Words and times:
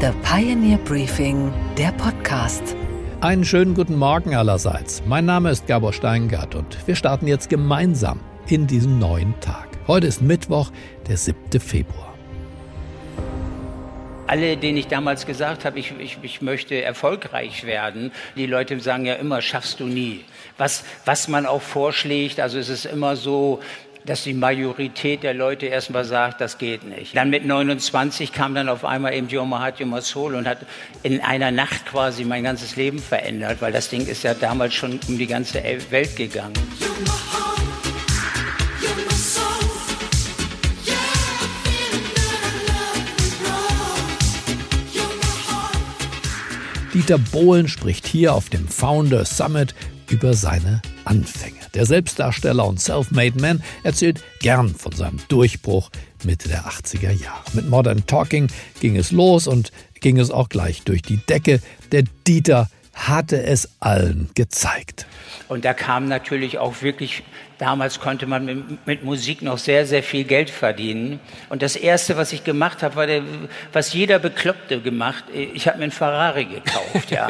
The 0.00 0.12
Pioneer 0.22 0.78
Briefing, 0.78 1.52
der 1.76 1.90
Podcast. 1.90 2.62
Einen 3.20 3.44
schönen 3.44 3.74
guten 3.74 3.96
Morgen 3.96 4.32
allerseits. 4.36 5.02
Mein 5.06 5.24
Name 5.24 5.50
ist 5.50 5.66
Gabor 5.66 5.92
Steingart 5.92 6.54
und 6.54 6.86
wir 6.86 6.94
starten 6.94 7.26
jetzt 7.26 7.50
gemeinsam 7.50 8.20
in 8.46 8.68
diesen 8.68 9.00
neuen 9.00 9.34
Tag. 9.40 9.66
Heute 9.88 10.06
ist 10.06 10.22
Mittwoch, 10.22 10.70
der 11.08 11.16
7. 11.16 11.36
Februar. 11.58 12.14
Alle, 14.28 14.56
denen 14.56 14.78
ich 14.78 14.86
damals 14.86 15.26
gesagt 15.26 15.64
habe, 15.64 15.80
ich, 15.80 15.92
ich, 15.98 16.18
ich 16.22 16.42
möchte 16.42 16.80
erfolgreich 16.80 17.64
werden, 17.64 18.12
die 18.36 18.46
Leute 18.46 18.78
sagen 18.78 19.04
ja 19.04 19.14
immer, 19.14 19.42
schaffst 19.42 19.80
du 19.80 19.84
nie. 19.86 20.24
Was, 20.58 20.84
was 21.06 21.26
man 21.26 21.44
auch 21.44 21.62
vorschlägt, 21.62 22.38
also 22.38 22.58
es 22.58 22.68
ist 22.68 22.84
immer 22.84 23.16
so, 23.16 23.58
dass 24.04 24.24
die 24.24 24.34
Majorität 24.34 25.22
der 25.22 25.34
Leute 25.34 25.66
erstmal 25.66 26.04
sagt, 26.04 26.40
das 26.40 26.58
geht 26.58 26.84
nicht. 26.84 27.16
Dann 27.16 27.30
mit 27.30 27.44
29 27.44 28.32
kam 28.32 28.54
dann 28.54 28.68
auf 28.68 28.84
einmal 28.84 29.14
eben 29.14 29.28
Joe 29.28 29.46
Mahatma 29.46 30.00
Soul 30.00 30.34
und 30.34 30.46
hat 30.46 30.58
in 31.02 31.20
einer 31.20 31.50
Nacht 31.50 31.86
quasi 31.86 32.24
mein 32.24 32.44
ganzes 32.44 32.76
Leben 32.76 32.98
verändert, 32.98 33.58
weil 33.60 33.72
das 33.72 33.88
Ding 33.88 34.06
ist 34.06 34.22
ja 34.22 34.34
damals 34.34 34.74
schon 34.74 34.98
um 35.08 35.18
die 35.18 35.26
ganze 35.26 35.62
Welt 35.90 36.16
gegangen. 36.16 36.54
Dieter 46.94 47.18
Bohlen 47.18 47.68
spricht 47.68 48.06
hier 48.06 48.34
auf 48.34 48.48
dem 48.48 48.66
Founder 48.66 49.24
Summit 49.24 49.74
über 50.08 50.34
seine 50.34 50.82
Anfänge. 51.04 51.67
Der 51.78 51.86
Selbstdarsteller 51.86 52.66
und 52.66 52.80
Self-Made 52.80 53.40
Man 53.40 53.62
erzählt 53.84 54.24
gern 54.40 54.74
von 54.74 54.90
seinem 54.90 55.20
Durchbruch 55.28 55.90
Mitte 56.24 56.48
der 56.48 56.64
80er 56.64 57.12
Jahre. 57.12 57.44
Mit 57.52 57.68
Modern 57.68 58.04
Talking 58.04 58.48
ging 58.80 58.96
es 58.96 59.12
los 59.12 59.46
und 59.46 59.70
ging 60.00 60.18
es 60.18 60.32
auch 60.32 60.48
gleich 60.48 60.82
durch 60.82 61.02
die 61.02 61.18
Decke. 61.18 61.60
Der 61.92 62.02
Dieter 62.26 62.68
hatte 62.98 63.42
es 63.42 63.68
allen 63.80 64.30
gezeigt. 64.34 65.06
Und 65.48 65.64
da 65.64 65.72
kam 65.72 66.08
natürlich 66.08 66.58
auch 66.58 66.82
wirklich, 66.82 67.22
damals 67.56 68.00
konnte 68.00 68.26
man 68.26 68.44
mit, 68.44 68.86
mit, 68.86 69.04
Musik 69.04 69.40
noch 69.40 69.56
sehr, 69.56 69.86
sehr 69.86 70.02
viel 70.02 70.24
Geld 70.24 70.50
verdienen. 70.50 71.20
Und 71.48 71.62
das 71.62 71.74
Erste, 71.76 72.16
was 72.16 72.32
ich 72.32 72.44
gemacht 72.44 72.82
habe, 72.82 72.96
war, 72.96 73.06
der, 73.06 73.22
was 73.72 73.94
jeder 73.94 74.18
Bekloppte 74.18 74.80
gemacht, 74.80 75.24
ich 75.32 75.66
habe 75.66 75.78
mir 75.78 75.84
einen 75.84 75.92
Ferrari 75.92 76.44
gekauft. 76.44 77.10
ja. 77.10 77.28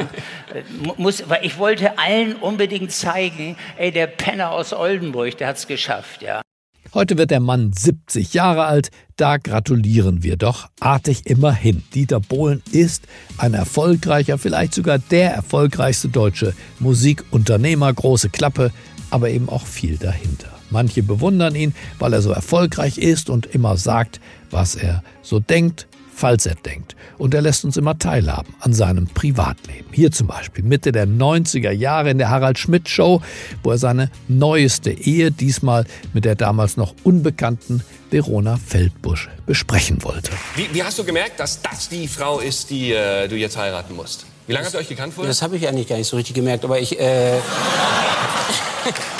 Muss, 0.97 1.29
weil 1.29 1.45
ich 1.45 1.57
wollte 1.57 1.97
allen 1.97 2.35
unbedingt 2.35 2.91
zeigen, 2.91 3.55
ey, 3.77 3.91
der 3.91 4.07
Penner 4.07 4.51
aus 4.51 4.73
Oldenburg, 4.73 5.37
der 5.37 5.47
hat 5.47 5.57
es 5.57 5.67
geschafft. 5.67 6.21
Ja. 6.21 6.41
Heute 6.91 7.19
wird 7.19 7.29
der 7.29 7.39
Mann 7.39 7.71
70 7.71 8.33
Jahre 8.33 8.65
alt, 8.65 8.89
da 9.15 9.37
gratulieren 9.37 10.23
wir 10.23 10.37
doch 10.37 10.69
artig 10.79 11.27
immerhin. 11.27 11.83
Dieter 11.93 12.19
Bohlen 12.19 12.63
ist 12.71 13.03
ein 13.37 13.53
erfolgreicher, 13.53 14.39
vielleicht 14.39 14.73
sogar 14.73 14.97
der 14.97 15.31
erfolgreichste 15.31 16.07
deutsche 16.07 16.55
Musikunternehmer, 16.79 17.93
große 17.93 18.29
Klappe, 18.29 18.71
aber 19.11 19.29
eben 19.29 19.49
auch 19.49 19.67
viel 19.67 19.97
dahinter. 19.97 20.47
Manche 20.71 21.03
bewundern 21.03 21.53
ihn, 21.53 21.75
weil 21.99 22.13
er 22.13 22.23
so 22.23 22.31
erfolgreich 22.31 22.97
ist 22.97 23.29
und 23.29 23.45
immer 23.45 23.77
sagt, 23.77 24.19
was 24.49 24.73
er 24.73 25.03
so 25.21 25.39
denkt, 25.39 25.87
falls 26.19 26.45
er 26.45 26.55
denkt. 26.55 26.95
Und 27.17 27.33
er 27.33 27.41
lässt 27.41 27.63
uns 27.63 27.77
immer 27.77 27.97
teilhaben 27.97 28.53
an 28.59 28.73
seinem 28.73 29.07
Privatleben. 29.07 29.87
Hier 29.91 30.11
zum 30.11 30.27
Beispiel 30.27 30.63
Mitte 30.63 30.91
der 30.91 31.07
90er 31.07 31.71
Jahre 31.71 32.09
in 32.09 32.17
der 32.17 32.29
Harald 32.29 32.59
Schmidt 32.59 32.89
Show, 32.89 33.21
wo 33.63 33.71
er 33.71 33.77
seine 33.77 34.11
neueste 34.27 34.91
Ehe, 34.91 35.31
diesmal 35.31 35.85
mit 36.13 36.25
der 36.25 36.35
damals 36.35 36.75
noch 36.75 36.93
unbekannten 37.03 37.83
Verona 38.11 38.57
Feldbusch, 38.57 39.29
besprechen 39.45 40.03
wollte. 40.03 40.31
Wie, 40.55 40.67
wie 40.73 40.83
hast 40.83 40.99
du 40.99 41.03
gemerkt, 41.03 41.39
dass 41.39 41.61
das 41.61 41.87
die 41.89 42.07
Frau 42.07 42.39
ist, 42.39 42.69
die 42.69 42.91
äh, 42.91 43.27
du 43.27 43.35
jetzt 43.35 43.55
heiraten 43.55 43.95
musst? 43.95 44.25
Wie 44.47 44.53
lange 44.53 44.65
habt 44.65 44.75
ihr 44.75 44.79
euch 44.79 44.89
gekannt 44.89 45.13
vorher? 45.13 45.29
Das 45.29 45.41
habe 45.41 45.55
ich 45.55 45.67
eigentlich 45.67 45.87
gar 45.87 45.97
nicht 45.97 46.07
so 46.07 46.17
richtig 46.17 46.35
gemerkt, 46.35 46.65
aber 46.65 46.79
ich... 46.79 46.99
Äh 46.99 47.37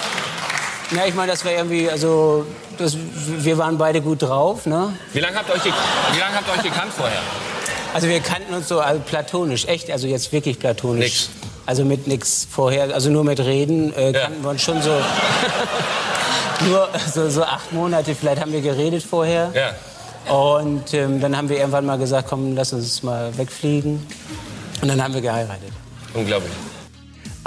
Ja, 0.92 1.06
ich 1.06 1.14
meine, 1.14 1.32
das 1.32 1.46
war 1.46 1.52
irgendwie, 1.52 1.90
also, 1.90 2.46
das, 2.78 2.98
wir 2.98 3.58
waren 3.58 3.78
beide 3.78 4.02
gut 4.02 4.24
drauf, 4.24 4.66
ne? 4.66 4.94
Wie 5.14 5.20
lange 5.20 5.38
habt, 5.38 5.50
ihr 5.50 5.56
euch, 5.56 5.64
wie 5.64 6.20
lange 6.20 6.36
habt 6.36 6.48
ihr 6.48 6.54
euch 6.54 6.64
gekannt 6.64 6.92
vorher? 6.96 7.20
Also 7.94 8.08
wir 8.08 8.20
kannten 8.20 8.54
uns 8.54 8.68
so 8.68 8.80
also 8.80 9.02
platonisch, 9.06 9.66
echt, 9.66 9.90
also 9.92 10.08
jetzt 10.08 10.32
wirklich 10.32 10.60
platonisch. 10.60 11.04
Nix. 11.04 11.30
Also 11.66 11.86
mit 11.86 12.08
nichts 12.08 12.48
vorher, 12.50 12.94
also 12.94 13.10
nur 13.10 13.24
mit 13.24 13.40
Reden 13.40 13.94
äh, 13.94 14.12
kannten 14.14 14.40
ja. 14.40 14.44
wir 14.44 14.50
uns 14.50 14.62
schon 14.62 14.82
so. 14.82 14.92
nur 16.66 16.90
so, 17.14 17.30
so 17.30 17.44
acht 17.44 17.72
Monate, 17.72 18.16
vielleicht 18.16 18.42
haben 18.42 18.52
wir 18.52 18.62
geredet 18.62 19.04
vorher. 19.04 19.52
Ja. 19.54 20.34
Und 20.34 20.94
ähm, 20.94 21.22
dann 21.22 21.36
haben 21.38 21.50
wir 21.50 21.58
irgendwann 21.58 21.86
mal 21.86 21.98
gesagt, 21.98 22.30
komm, 22.30 22.56
lass 22.56 22.74
uns 22.74 23.04
mal 23.04 23.36
wegfliegen. 23.38 24.06
Und 24.82 24.88
dann 24.88 25.04
haben 25.04 25.14
wir 25.14 25.22
geheiratet. 25.22 25.72
Unglaublich. 26.14 26.52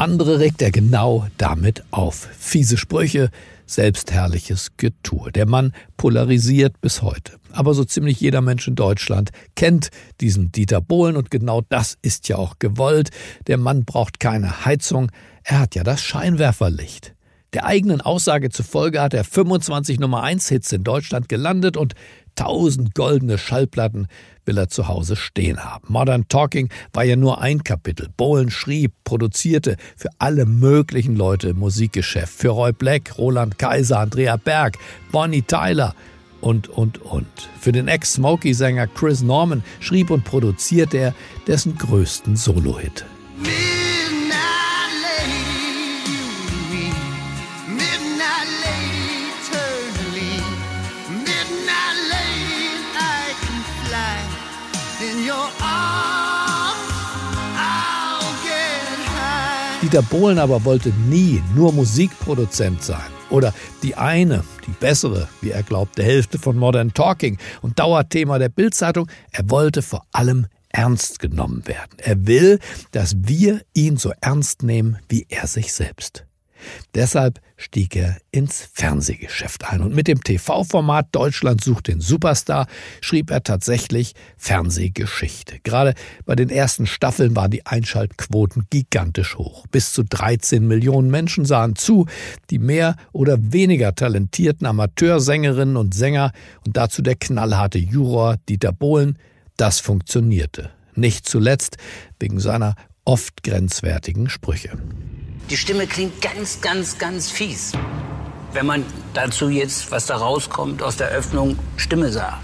Andere 0.02 0.40
regt 0.40 0.60
er 0.62 0.72
genau 0.72 1.28
damit 1.38 1.84
auf. 1.92 2.28
Fiese 2.36 2.76
Sprüche, 2.76 3.30
selbstherrliches 3.66 4.72
Getue. 4.76 5.30
Der 5.30 5.46
Mann 5.46 5.72
polarisiert 5.96 6.80
bis 6.80 7.02
heute. 7.02 7.34
Aber 7.52 7.72
so 7.72 7.84
ziemlich 7.84 8.18
jeder 8.18 8.40
Mensch 8.40 8.66
in 8.66 8.74
Deutschland 8.74 9.30
kennt 9.54 9.90
diesen 10.20 10.50
Dieter 10.50 10.80
Bohlen 10.80 11.16
und 11.16 11.30
genau 11.30 11.60
das 11.68 11.98
ist 12.02 12.28
ja 12.28 12.34
auch 12.34 12.58
gewollt. 12.58 13.10
Der 13.46 13.58
Mann 13.58 13.84
braucht 13.84 14.18
keine 14.18 14.64
Heizung, 14.64 15.12
er 15.44 15.60
hat 15.60 15.76
ja 15.76 15.84
das 15.84 16.02
Scheinwerferlicht. 16.02 17.14
Der 17.52 17.64
eigenen 17.64 18.00
Aussage 18.00 18.50
zufolge 18.50 19.00
hat 19.00 19.14
er 19.14 19.22
25 19.22 20.00
Nummer 20.00 20.24
1 20.24 20.48
Hits 20.48 20.72
in 20.72 20.82
Deutschland 20.82 21.28
gelandet 21.28 21.76
und 21.76 21.94
1000 22.38 22.94
goldene 22.94 23.38
Schallplatten 23.38 24.06
will 24.44 24.58
er 24.58 24.68
zu 24.68 24.88
Hause 24.88 25.16
stehen 25.16 25.64
haben. 25.64 25.84
Modern 25.88 26.26
Talking 26.28 26.68
war 26.92 27.04
ja 27.04 27.16
nur 27.16 27.40
ein 27.40 27.62
Kapitel. 27.62 28.08
Bohlen 28.16 28.50
schrieb, 28.50 28.92
produzierte 29.04 29.76
für 29.96 30.08
alle 30.18 30.46
möglichen 30.46 31.16
Leute 31.16 31.50
im 31.50 31.58
Musikgeschäft. 31.58 32.32
Für 32.32 32.50
Roy 32.50 32.72
Black, 32.72 33.18
Roland 33.18 33.58
Kaiser, 33.58 34.00
Andrea 34.00 34.36
Berg, 34.36 34.78
Bonnie 35.12 35.42
Tyler 35.42 35.94
und, 36.40 36.68
und, 36.68 37.00
und. 37.02 37.26
Für 37.60 37.72
den 37.72 37.88
Ex-Smokey-Sänger 37.88 38.88
Chris 38.88 39.22
Norman 39.22 39.62
schrieb 39.80 40.10
und 40.10 40.24
produzierte 40.24 40.98
er 40.98 41.14
dessen 41.46 41.78
größten 41.78 42.36
Solo-Hit. 42.36 43.04
Dieter 59.92 60.04
Bohlen 60.04 60.38
aber 60.38 60.64
wollte 60.64 60.88
nie 61.06 61.42
nur 61.54 61.70
Musikproduzent 61.70 62.82
sein 62.82 63.10
oder 63.28 63.52
die 63.82 63.94
eine, 63.94 64.42
die 64.66 64.70
bessere, 64.70 65.28
wie 65.42 65.50
er 65.50 65.62
glaubte, 65.62 66.02
Hälfte 66.02 66.38
von 66.38 66.56
Modern 66.56 66.94
Talking 66.94 67.36
und 67.60 67.78
Dauerthema 67.78 68.38
der 68.38 68.48
Bildzeitung. 68.48 69.06
Er 69.32 69.50
wollte 69.50 69.82
vor 69.82 70.06
allem 70.12 70.46
ernst 70.70 71.18
genommen 71.18 71.66
werden. 71.66 71.98
Er 71.98 72.26
will, 72.26 72.58
dass 72.92 73.16
wir 73.18 73.60
ihn 73.74 73.98
so 73.98 74.14
ernst 74.22 74.62
nehmen 74.62 74.96
wie 75.10 75.26
er 75.28 75.46
sich 75.46 75.74
selbst. 75.74 76.24
Deshalb 76.94 77.40
stieg 77.56 77.96
er 77.96 78.16
ins 78.30 78.68
Fernsehgeschäft 78.72 79.70
ein 79.70 79.80
und 79.80 79.94
mit 79.94 80.08
dem 80.08 80.22
TV-Format 80.22 81.08
Deutschland 81.12 81.62
sucht 81.62 81.88
den 81.88 82.00
Superstar 82.00 82.66
schrieb 83.00 83.30
er 83.30 83.42
tatsächlich 83.42 84.14
Fernsehgeschichte. 84.36 85.60
Gerade 85.62 85.94
bei 86.24 86.34
den 86.34 86.50
ersten 86.50 86.86
Staffeln 86.86 87.36
waren 87.36 87.50
die 87.50 87.66
Einschaltquoten 87.66 88.66
gigantisch 88.70 89.36
hoch. 89.36 89.66
Bis 89.70 89.92
zu 89.92 90.02
13 90.02 90.66
Millionen 90.66 91.10
Menschen 91.10 91.44
sahen 91.44 91.76
zu, 91.76 92.06
die 92.50 92.58
mehr 92.58 92.96
oder 93.12 93.36
weniger 93.52 93.94
talentierten 93.94 94.66
Amateursängerinnen 94.66 95.76
und 95.76 95.94
Sänger 95.94 96.32
und 96.66 96.76
dazu 96.76 97.02
der 97.02 97.16
knallharte 97.16 97.78
Juror 97.78 98.36
Dieter 98.48 98.72
Bohlen, 98.72 99.18
das 99.56 99.80
funktionierte. 99.80 100.70
Nicht 100.94 101.28
zuletzt 101.28 101.76
wegen 102.18 102.40
seiner 102.40 102.74
oft 103.04 103.42
grenzwertigen 103.42 104.28
Sprüche. 104.28 104.70
Die 105.50 105.56
Stimme 105.56 105.86
klingt 105.86 106.20
ganz, 106.22 106.60
ganz, 106.60 106.98
ganz 106.98 107.30
fies. 107.30 107.72
Wenn 108.52 108.66
man 108.66 108.84
dazu 109.14 109.48
jetzt, 109.48 109.90
was 109.90 110.06
da 110.06 110.16
rauskommt 110.16 110.82
aus 110.82 110.96
der 110.96 111.08
Öffnung, 111.08 111.58
Stimme 111.76 112.10
sagt. 112.10 112.42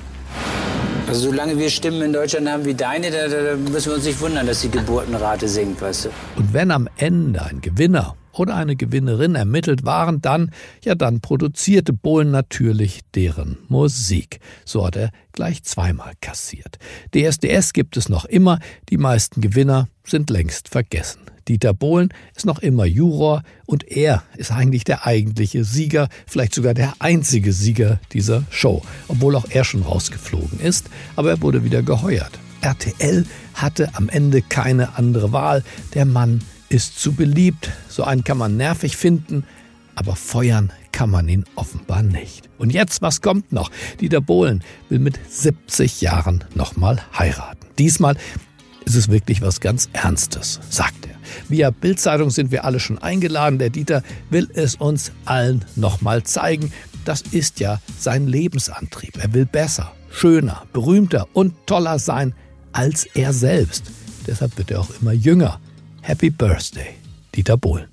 Also 1.07 1.31
solange 1.31 1.57
wir 1.57 1.71
Stimmen 1.71 2.03
in 2.03 2.13
Deutschland 2.13 2.49
haben 2.49 2.65
wie 2.67 2.75
deine, 2.75 3.11
da, 3.11 3.29
da 3.29 3.57
müssen 3.57 3.87
wir 3.87 3.95
uns 3.95 4.05
nicht 4.05 4.21
wundern, 4.21 4.47
dass 4.47 4.61
die 4.61 4.71
Geburtenrate 4.71 5.49
sinkt, 5.49 5.81
weißt 5.81 6.07
du. 6.07 6.09
Und 6.37 6.53
wenn 6.53 6.71
am 6.71 6.89
Ende 6.97 7.43
ein 7.43 7.63
Gewinner 7.63 8.15
oder 8.39 8.57
eine 8.57 8.77
Gewinnerin 8.77 9.35
ermittelt 9.35 9.85
waren, 9.85 10.21
dann, 10.21 10.51
ja, 10.85 10.95
dann 10.95 11.21
produzierte 11.21 11.93
Bohlen 11.93 12.31
natürlich 12.31 13.01
deren 13.15 13.59
Musik. 13.69 14.41
So 14.65 14.87
hat 14.87 14.97
er 14.97 15.11
gleich 15.33 15.63
zweimal 15.63 16.13
kassiert. 16.21 16.79
DSDS 17.15 17.73
gibt 17.73 17.97
es 17.97 18.09
noch 18.09 18.25
immer, 18.25 18.59
die 18.91 18.99
meisten 18.99 19.41
Gewinner 19.41 19.89
sind 20.05 20.31
längst 20.31 20.69
vergessen. 20.69 21.21
Dieter 21.49 21.73
Bohlen 21.73 22.13
ist 22.37 22.45
noch 22.45 22.59
immer 22.59 22.85
Juror 22.85 23.43
und 23.65 23.85
er 23.91 24.23
ist 24.37 24.53
eigentlich 24.53 24.85
der 24.85 25.07
eigentliche 25.07 25.65
Sieger, 25.65 26.09
vielleicht 26.27 26.55
sogar 26.55 26.75
der 26.75 26.93
einzige 26.99 27.53
Sieger 27.53 28.01
dieser 28.13 28.45
Show, 28.51 28.83
obwohl 29.09 29.35
auch 29.35 29.47
er 29.49 29.65
schon 29.65 29.83
rausgeflogen 29.83 30.61
ist, 30.61 30.91
aber 31.17 31.31
er 31.31 31.43
wurde 31.43 31.65
wieder 31.65 31.83
geheuert. 31.83 32.39
RTL 32.61 33.25
hatte 33.55 33.95
am 33.95 34.09
Ende 34.09 34.43
keine 34.43 34.97
andere 34.97 35.33
Wahl. 35.33 35.65
Der 35.95 36.05
Mann 36.05 36.43
ist 36.69 36.99
zu 36.99 37.13
beliebt. 37.13 37.71
So 37.89 38.05
einen 38.05 38.25
kann 38.25 38.39
man 38.39 38.57
nervig 38.57 38.97
finden, 38.97 39.45
aber 39.95 40.17
feuern 40.17 40.73
kann 40.93 41.11
man 41.11 41.29
ihn 41.29 41.45
offenbar 41.55 42.03
nicht. 42.03 42.49
Und 42.59 42.71
jetzt, 42.71 43.03
was 43.03 43.21
kommt 43.21 43.53
noch? 43.53 43.71
Dieter 44.01 44.21
Bohlen 44.21 44.63
will 44.89 44.99
mit 44.99 45.19
70 45.29 46.01
Jahren 46.01 46.45
nochmal 46.55 47.01
heiraten. 47.17 47.67
Diesmal 47.79 48.17
ist 48.85 48.95
es 48.95 49.09
wirklich 49.09 49.43
was 49.43 49.61
ganz 49.61 49.89
Ernstes, 49.93 50.61
sagt 50.71 51.07
er. 51.07 51.15
Via 51.49 51.71
Bildzeitung 51.71 52.31
sind 52.31 52.51
wir 52.51 52.65
alle 52.65 52.81
schon 52.81 52.99
eingeladen. 52.99 53.59
Der 53.59 53.71
Dieter 53.71 54.03
will 54.31 54.49
es 54.55 54.77
uns 54.77 55.13
allen 55.25 55.65
nochmal 55.77 56.23
zeigen. 56.23 56.73
Das 57.05 57.23
ist 57.23 57.61
ja 57.61 57.81
sein 57.99 58.27
Lebensantrieb. 58.27 59.23
Er 59.23 59.33
will 59.35 59.47
besser, 59.47 59.93
schöner, 60.11 60.65
berühmter 60.73 61.29
und 61.33 61.55
toller 61.67 61.99
sein 61.99 62.35
als 62.73 63.05
er 63.15 63.33
selbst. 63.33 63.85
Deshalb 64.27 64.57
wird 64.59 64.71
er 64.71 64.81
auch 64.81 64.91
immer 65.01 65.13
jünger. 65.13 65.61
Happy 66.09 66.31
Birthday, 66.31 66.95
Dieter 67.35 67.59
Bohlen. 67.59 67.89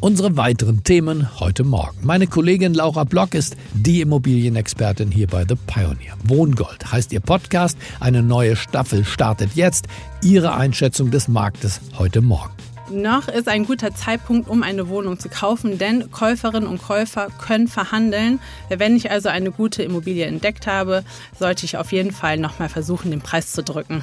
Unsere 0.00 0.36
weiteren 0.36 0.82
Themen 0.82 1.38
heute 1.38 1.62
Morgen. 1.62 1.98
Meine 2.02 2.26
Kollegin 2.26 2.74
Laura 2.74 3.04
Block 3.04 3.34
ist 3.34 3.56
die 3.74 4.00
Immobilienexpertin 4.00 5.12
hier 5.12 5.28
bei 5.28 5.44
The 5.48 5.54
Pioneer. 5.54 6.14
Wohngold 6.24 6.90
heißt 6.90 7.12
ihr 7.12 7.20
Podcast. 7.20 7.78
Eine 8.00 8.24
neue 8.24 8.56
Staffel 8.56 9.04
startet 9.04 9.50
jetzt. 9.54 9.86
Ihre 10.20 10.56
Einschätzung 10.56 11.12
des 11.12 11.28
Marktes 11.28 11.80
heute 11.96 12.20
Morgen. 12.20 12.52
Noch 12.90 13.28
ist 13.28 13.46
ein 13.46 13.64
guter 13.64 13.94
Zeitpunkt, 13.94 14.48
um 14.48 14.64
eine 14.64 14.88
Wohnung 14.88 15.16
zu 15.16 15.28
kaufen, 15.28 15.78
denn 15.78 16.10
Käuferinnen 16.10 16.68
und 16.68 16.82
Käufer 16.82 17.28
können 17.38 17.68
verhandeln. 17.68 18.40
Wenn 18.68 18.96
ich 18.96 19.12
also 19.12 19.28
eine 19.28 19.52
gute 19.52 19.84
Immobilie 19.84 20.26
entdeckt 20.26 20.66
habe, 20.66 21.04
sollte 21.38 21.66
ich 21.66 21.76
auf 21.76 21.92
jeden 21.92 22.10
Fall 22.10 22.36
nochmal 22.36 22.68
versuchen, 22.68 23.12
den 23.12 23.20
Preis 23.20 23.52
zu 23.52 23.62
drücken. 23.62 24.02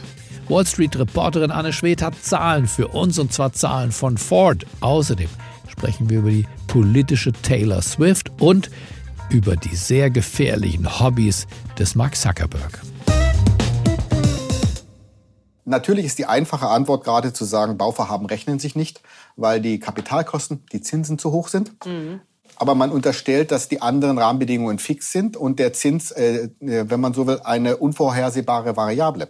Wall 0.50 0.66
Street-Reporterin 0.66 1.52
Anne 1.52 1.72
Schwedt 1.72 2.02
hat 2.02 2.16
Zahlen 2.24 2.68
für 2.68 2.88
uns 2.88 3.20
und 3.20 3.32
zwar 3.32 3.54
Zahlen 3.54 3.92
von 3.92 4.18
Ford. 4.18 4.66
Außerdem 4.82 5.30
sprechen 5.68 6.10
wir 6.10 6.20
über 6.20 6.32
die 6.32 6.48
politische 6.66 7.32
Taylor 7.32 7.84
Swift 7.84 8.32
und 8.42 8.72
über 9.30 9.56
die 9.56 9.76
sehr 9.76 10.10
gefährlichen 10.10 11.00
Hobbys 11.00 11.46
des 11.78 11.94
Mark 11.94 12.16
Zuckerberg. 12.16 12.82
Natürlich 15.66 16.06
ist 16.06 16.18
die 16.18 16.26
einfache 16.26 16.68
Antwort 16.68 17.04
gerade 17.04 17.32
zu 17.32 17.46
sagen, 17.46 17.78
Bauvorhaben 17.78 18.26
rechnen 18.26 18.58
sich 18.58 18.76
nicht, 18.76 19.04
weil 19.36 19.62
die 19.62 19.80
Kapitalkosten, 19.80 20.66
die 20.72 20.82
Zinsen 20.82 21.20
zu 21.20 21.32
hoch 21.32 21.48
sind. 21.48 21.74
Mhm. 21.86 22.22
Aber 22.56 22.74
man 22.74 22.90
unterstellt, 22.90 23.52
dass 23.52 23.70
die 23.70 23.84
anderen 23.84 24.18
Rahmenbedingungen 24.18 24.80
fix 24.80 25.12
sind 25.12 25.38
und 25.38 25.60
der 25.60 25.74
Zins, 25.74 26.10
äh, 26.10 26.50
wenn 26.60 27.00
man 27.00 27.14
so 27.14 27.28
will, 27.28 27.40
eine 27.44 27.78
unvorhersehbare 27.78 28.76
Variable. 28.76 29.30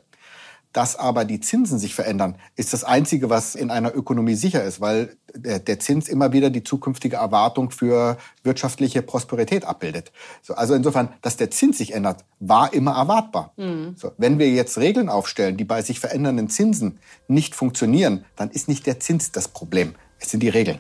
Dass 0.71 0.95
aber 0.95 1.25
die 1.25 1.39
Zinsen 1.39 1.79
sich 1.79 1.95
verändern, 1.95 2.35
ist 2.55 2.73
das 2.73 2.83
Einzige, 2.83 3.29
was 3.29 3.55
in 3.55 3.71
einer 3.71 3.95
Ökonomie 3.95 4.35
sicher 4.35 4.63
ist, 4.63 4.79
weil 4.81 5.17
der 5.35 5.79
Zins 5.79 6.07
immer 6.07 6.31
wieder 6.31 6.49
die 6.49 6.63
zukünftige 6.63 7.15
Erwartung 7.15 7.71
für 7.71 8.17
wirtschaftliche 8.43 9.01
Prosperität 9.01 9.65
abbildet. 9.65 10.11
So, 10.41 10.53
also 10.53 10.75
insofern, 10.75 11.09
dass 11.21 11.37
der 11.37 11.49
Zins 11.49 11.79
sich 11.79 11.93
ändert, 11.93 12.23
war 12.39 12.73
immer 12.73 12.95
erwartbar. 12.95 13.53
Mhm. 13.57 13.95
So, 13.97 14.11
wenn 14.17 14.37
wir 14.37 14.49
jetzt 14.51 14.77
Regeln 14.77 15.09
aufstellen, 15.09 15.57
die 15.57 15.65
bei 15.65 15.81
sich 15.81 15.99
verändernden 15.99 16.49
Zinsen 16.49 16.99
nicht 17.27 17.55
funktionieren, 17.55 18.25
dann 18.35 18.51
ist 18.51 18.67
nicht 18.67 18.85
der 18.85 18.99
Zins 18.99 19.31
das 19.31 19.47
Problem. 19.47 19.95
Es 20.19 20.29
sind 20.29 20.41
die 20.41 20.49
Regeln, 20.49 20.77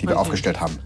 die 0.00 0.06
wir 0.06 0.20
aufgestellt 0.20 0.60
haben. 0.60 0.78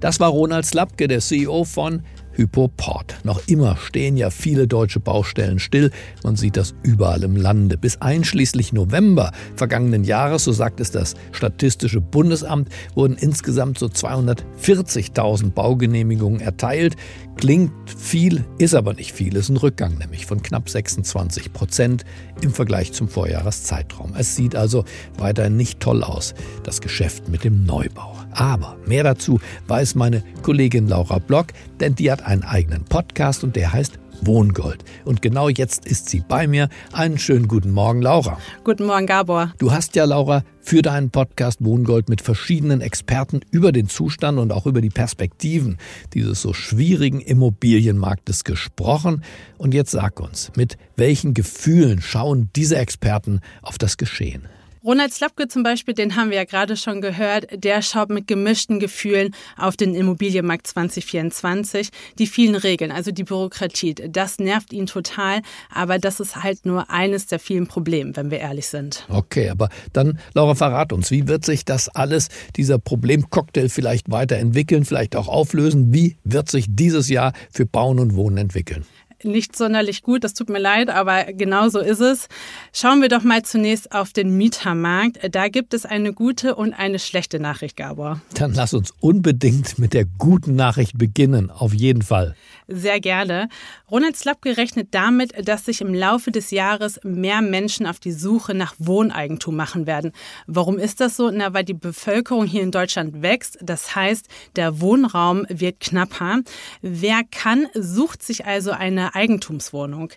Das 0.00 0.20
war 0.20 0.28
Ronald 0.28 0.66
Slapke, 0.66 1.08
der 1.08 1.20
CEO 1.20 1.64
von 1.64 2.02
Hypoport. 2.36 3.16
Noch 3.24 3.40
immer 3.48 3.76
stehen 3.76 4.16
ja 4.16 4.30
viele 4.30 4.68
deutsche 4.68 5.00
Baustellen 5.00 5.58
still. 5.58 5.90
Man 6.22 6.36
sieht 6.36 6.56
das 6.56 6.74
überall 6.82 7.22
im 7.22 7.36
Lande. 7.36 7.78
Bis 7.78 8.00
einschließlich 8.00 8.72
November 8.72 9.32
vergangenen 9.56 10.04
Jahres, 10.04 10.44
so 10.44 10.52
sagt 10.52 10.80
es 10.80 10.90
das 10.90 11.14
Statistische 11.32 12.00
Bundesamt, 12.00 12.68
wurden 12.94 13.16
insgesamt 13.16 13.78
so 13.78 13.86
240.000 13.86 15.50
Baugenehmigungen 15.50 16.40
erteilt. 16.40 16.96
Klingt 17.36 17.72
viel, 17.90 18.44
ist 18.58 18.74
aber 18.74 18.94
nicht 18.94 19.12
viel. 19.12 19.34
Ist 19.36 19.48
ein 19.48 19.56
Rückgang 19.56 19.98
nämlich 19.98 20.26
von 20.26 20.42
knapp 20.42 20.68
26 20.68 21.52
Prozent 21.52 22.04
im 22.42 22.52
Vergleich 22.52 22.92
zum 22.92 23.08
Vorjahreszeitraum. 23.08 24.14
Es 24.16 24.36
sieht 24.36 24.56
also 24.56 24.84
weiterhin 25.18 25.56
nicht 25.56 25.80
toll 25.80 26.02
aus, 26.02 26.34
das 26.64 26.80
Geschäft 26.80 27.28
mit 27.28 27.44
dem 27.44 27.64
Neubau. 27.64 28.14
Aber 28.36 28.76
mehr 28.86 29.02
dazu 29.02 29.40
weiß 29.66 29.94
meine 29.94 30.22
Kollegin 30.42 30.88
Laura 30.88 31.18
Block, 31.18 31.46
denn 31.80 31.94
die 31.94 32.12
hat 32.12 32.24
einen 32.24 32.44
eigenen 32.44 32.84
Podcast 32.84 33.42
und 33.42 33.56
der 33.56 33.72
heißt 33.72 33.98
Wohngold. 34.22 34.84
Und 35.04 35.22
genau 35.22 35.48
jetzt 35.48 35.86
ist 35.86 36.08
sie 36.08 36.22
bei 36.26 36.46
mir. 36.46 36.68
Einen 36.92 37.18
schönen 37.18 37.48
guten 37.48 37.70
Morgen, 37.70 38.02
Laura. 38.02 38.38
Guten 38.64 38.86
Morgen, 38.86 39.06
Gabor. 39.06 39.52
Du 39.58 39.72
hast 39.72 39.96
ja, 39.96 40.04
Laura, 40.04 40.42
für 40.60 40.82
deinen 40.82 41.10
Podcast 41.10 41.64
Wohngold 41.64 42.08
mit 42.08 42.20
verschiedenen 42.20 42.80
Experten 42.80 43.40
über 43.50 43.72
den 43.72 43.88
Zustand 43.88 44.38
und 44.38 44.52
auch 44.52 44.66
über 44.66 44.80
die 44.80 44.90
Perspektiven 44.90 45.78
dieses 46.12 46.42
so 46.42 46.52
schwierigen 46.52 47.20
Immobilienmarktes 47.20 48.44
gesprochen. 48.44 49.22
Und 49.58 49.74
jetzt 49.74 49.92
sag 49.92 50.20
uns, 50.20 50.50
mit 50.56 50.76
welchen 50.96 51.34
Gefühlen 51.34 52.00
schauen 52.00 52.50
diese 52.54 52.76
Experten 52.76 53.40
auf 53.62 53.78
das 53.78 53.96
Geschehen? 53.96 54.48
Ronald 54.86 55.12
Slapke 55.12 55.48
zum 55.48 55.64
Beispiel, 55.64 55.94
den 55.94 56.14
haben 56.14 56.30
wir 56.30 56.36
ja 56.36 56.44
gerade 56.44 56.76
schon 56.76 57.00
gehört, 57.00 57.48
der 57.52 57.82
schaut 57.82 58.08
mit 58.08 58.28
gemischten 58.28 58.78
Gefühlen 58.78 59.34
auf 59.58 59.76
den 59.76 59.96
Immobilienmarkt 59.96 60.64
2024. 60.64 61.88
Die 62.20 62.28
vielen 62.28 62.54
Regeln, 62.54 62.92
also 62.92 63.10
die 63.10 63.24
Bürokratie, 63.24 63.96
das 63.96 64.38
nervt 64.38 64.72
ihn 64.72 64.86
total, 64.86 65.40
aber 65.74 65.98
das 65.98 66.20
ist 66.20 66.36
halt 66.44 66.66
nur 66.66 66.88
eines 66.88 67.26
der 67.26 67.40
vielen 67.40 67.66
Probleme, 67.66 68.14
wenn 68.14 68.30
wir 68.30 68.38
ehrlich 68.38 68.68
sind. 68.68 69.04
Okay, 69.08 69.50
aber 69.50 69.70
dann, 69.92 70.20
Laura, 70.34 70.54
verrat 70.54 70.92
uns, 70.92 71.10
wie 71.10 71.26
wird 71.26 71.44
sich 71.44 71.64
das 71.64 71.88
alles, 71.88 72.28
dieser 72.54 72.78
Problemcocktail 72.78 73.68
vielleicht 73.68 74.08
weiterentwickeln, 74.08 74.84
vielleicht 74.84 75.16
auch 75.16 75.26
auflösen? 75.26 75.92
Wie 75.92 76.16
wird 76.22 76.48
sich 76.48 76.66
dieses 76.68 77.08
Jahr 77.08 77.32
für 77.50 77.66
Bauen 77.66 77.98
und 77.98 78.14
Wohnen 78.14 78.36
entwickeln? 78.36 78.86
Nicht 79.22 79.56
sonderlich 79.56 80.02
gut, 80.02 80.24
das 80.24 80.34
tut 80.34 80.48
mir 80.48 80.58
leid, 80.58 80.90
aber 80.90 81.24
genau 81.32 81.68
so 81.68 81.80
ist 81.80 82.00
es. 82.00 82.28
Schauen 82.72 83.02
wir 83.02 83.08
doch 83.08 83.22
mal 83.22 83.42
zunächst 83.42 83.92
auf 83.92 84.12
den 84.12 84.36
Mietermarkt. 84.36 85.18
Da 85.34 85.48
gibt 85.48 85.74
es 85.74 85.86
eine 85.86 86.12
gute 86.12 86.54
und 86.54 86.74
eine 86.74 86.98
schlechte 86.98 87.40
Nachricht, 87.40 87.76
Gabor. 87.76 88.20
Dann 88.34 88.54
lass 88.54 88.74
uns 88.74 88.92
unbedingt 89.00 89.78
mit 89.78 89.94
der 89.94 90.04
guten 90.04 90.54
Nachricht 90.54 90.98
beginnen, 90.98 91.50
auf 91.50 91.72
jeden 91.72 92.02
Fall. 92.02 92.34
Sehr 92.68 93.00
gerne. 93.00 93.48
Ronald 93.90 94.16
Slapke 94.16 94.56
rechnet 94.56 94.88
damit, 94.90 95.46
dass 95.46 95.66
sich 95.66 95.80
im 95.80 95.94
Laufe 95.94 96.32
des 96.32 96.50
Jahres 96.50 96.98
mehr 97.04 97.40
Menschen 97.40 97.86
auf 97.86 98.00
die 98.00 98.10
Suche 98.10 98.54
nach 98.54 98.74
Wohneigentum 98.78 99.54
machen 99.54 99.86
werden. 99.86 100.10
Warum 100.48 100.78
ist 100.78 101.00
das 101.00 101.16
so? 101.16 101.30
Na, 101.30 101.54
weil 101.54 101.64
die 101.64 101.74
Bevölkerung 101.74 102.44
hier 102.44 102.62
in 102.62 102.72
Deutschland 102.72 103.22
wächst. 103.22 103.58
Das 103.62 103.94
heißt, 103.94 104.26
der 104.56 104.80
Wohnraum 104.80 105.46
wird 105.48 105.78
knapper. 105.78 106.40
Wer 106.82 107.22
kann, 107.30 107.66
sucht 107.74 108.22
sich 108.22 108.46
also 108.46 108.72
eine 108.72 109.05
Eigentumswohnung. 109.14 110.12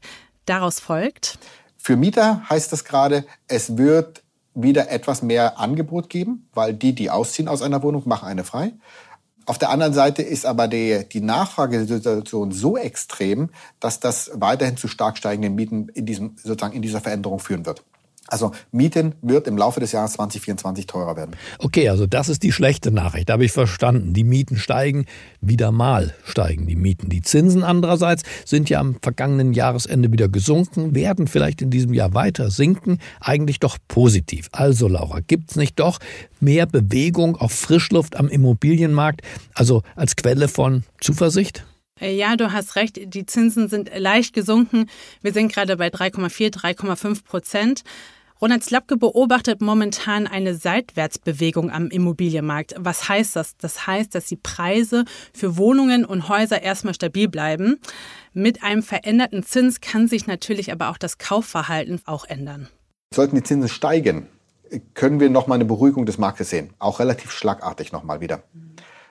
Daraus 0.46 0.80
folgt. 0.80 1.38
Für 1.78 1.96
Mieter 1.96 2.44
heißt 2.50 2.72
das 2.72 2.84
gerade, 2.84 3.26
es 3.48 3.78
wird 3.78 4.24
wieder 4.54 4.90
etwas 4.90 5.22
mehr 5.22 5.60
Angebot 5.60 6.10
geben, 6.10 6.50
weil 6.54 6.74
die, 6.74 6.94
die 6.94 7.10
ausziehen 7.10 7.48
aus 7.48 7.62
einer 7.62 7.84
Wohnung, 7.84 8.04
machen 8.06 8.28
eine 8.28 8.44
frei. 8.44 8.74
Auf 9.46 9.58
der 9.58 9.70
anderen 9.70 9.94
Seite 9.94 10.22
ist 10.22 10.46
aber 10.46 10.68
die, 10.68 11.08
die 11.12 11.22
Nachfragesituation 11.22 12.52
so 12.52 12.78
extrem, 12.78 13.50
dass 13.80 14.00
das 14.00 14.32
weiterhin 14.36 14.78
zu 14.78 14.88
stark 14.88 15.18
steigenden 15.18 15.56
Mieten 15.56 15.90
in, 15.90 16.06
diesem, 16.06 16.36
sozusagen 16.38 16.76
in 16.76 16.82
dieser 16.82 17.02
Veränderung 17.02 17.40
führen 17.40 17.66
wird. 17.66 17.84
Also 18.30 18.52
Mieten 18.72 19.16
wird 19.22 19.48
im 19.48 19.58
Laufe 19.58 19.80
des 19.80 19.92
Jahres 19.92 20.14
2024 20.14 20.86
teurer 20.88 21.16
werden. 21.16 21.36
Okay, 21.60 21.90
also 21.90 22.06
das 22.06 22.30
ist 22.30 22.44
die 22.44 22.52
schlechte 22.52 22.92
Nachricht, 22.92 23.30
habe 23.30 23.46
ich 23.46 23.52
verstanden. 23.52 24.14
Die 24.14 24.24
Mieten 24.24 24.58
steigen, 24.58 25.06
wieder 25.42 25.72
mal 25.72 26.14
steigen 26.24 26.68
die 26.68 26.76
Mieten. 26.76 27.10
Die 27.10 27.22
Zinsen 27.22 27.64
andererseits 27.64 28.24
sind 28.46 28.70
ja 28.70 28.80
am 28.80 28.98
vergangenen 29.02 29.54
Jahresende 29.54 30.12
wieder 30.12 30.30
gesunken, 30.30 30.96
werden 30.96 31.28
vielleicht 31.28 31.62
in 31.62 31.70
diesem 31.70 31.94
Jahr 31.94 32.14
weiter 32.14 32.52
sinken, 32.52 33.00
eigentlich 33.20 33.60
doch 33.60 33.78
positiv. 33.88 34.50
Also 34.52 34.88
Laura, 34.88 35.20
gibt 35.20 35.52
es 35.52 35.56
nicht 35.56 35.80
doch 35.80 36.00
mehr 36.40 36.66
Bewegung 36.66 37.36
auf 37.36 37.52
Frischluft 37.52 38.16
am 38.16 38.30
Immobilienmarkt, 38.30 39.22
also 39.54 39.84
als 39.96 40.16
Quelle 40.16 40.48
von 40.48 40.84
Zuversicht? 41.02 41.66
Äh, 42.00 42.16
ja, 42.16 42.36
du 42.36 42.52
hast 42.52 42.76
recht. 42.76 43.14
Die 43.14 43.26
Zinsen 43.26 43.68
sind 43.68 43.92
leicht 43.96 44.34
gesunken. 44.34 44.90
Wir 45.22 45.34
sind 45.34 45.52
gerade 45.52 45.78
bei 45.78 45.88
3,4, 45.88 46.54
3,5 46.54 47.24
Prozent. 47.24 47.84
Ronald 48.42 48.64
Slapke 48.64 48.96
beobachtet 48.96 49.60
momentan 49.60 50.26
eine 50.26 50.56
Seitwärtsbewegung 50.56 51.72
am 51.72 51.90
Immobilienmarkt. 51.90 52.74
Was 52.78 53.10
heißt 53.10 53.36
das? 53.36 53.58
Das 53.58 53.86
heißt, 53.86 54.16
dass 54.16 54.28
die 54.28 54.38
Preise 54.38 55.04
für 55.34 55.58
Wohnungen 55.58 56.06
und 56.06 56.30
Häuser 56.30 56.62
erstmal 56.62 56.94
stabil 56.94 57.28
bleiben. 57.28 57.82
Mit 58.32 58.64
einem 58.64 58.82
veränderten 58.82 59.44
Zins 59.44 59.82
kann 59.82 60.08
sich 60.08 60.26
natürlich 60.26 60.72
aber 60.72 60.90
auch 60.90 60.98
das 60.98 61.18
Kaufverhalten 61.18 62.00
auch 62.06 62.24
ändern. 62.24 62.70
Sollten 63.14 63.36
die 63.36 63.44
Zinsen 63.44 63.68
steigen, 63.68 64.30
können 64.94 65.20
wir 65.20 65.30
nochmal 65.30 65.58
eine 65.58 65.66
Beruhigung 65.66 66.06
des 66.06 66.18
Marktes 66.18 66.50
sehen. 66.50 66.70
Auch 66.80 67.00
relativ 67.00 67.32
schlagartig 67.32 67.92
nochmal 67.92 68.22
wieder. 68.22 68.44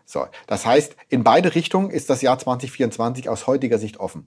So, 0.07 0.25
das 0.47 0.65
heißt, 0.65 0.97
in 1.11 1.23
beide 1.23 1.55
Richtungen 1.55 1.91
ist 1.91 2.09
das 2.09 2.23
Jahr 2.23 2.39
2024 2.39 3.29
aus 3.29 3.47
heutiger 3.47 3.77
Sicht 3.77 3.99
offen. 3.99 4.27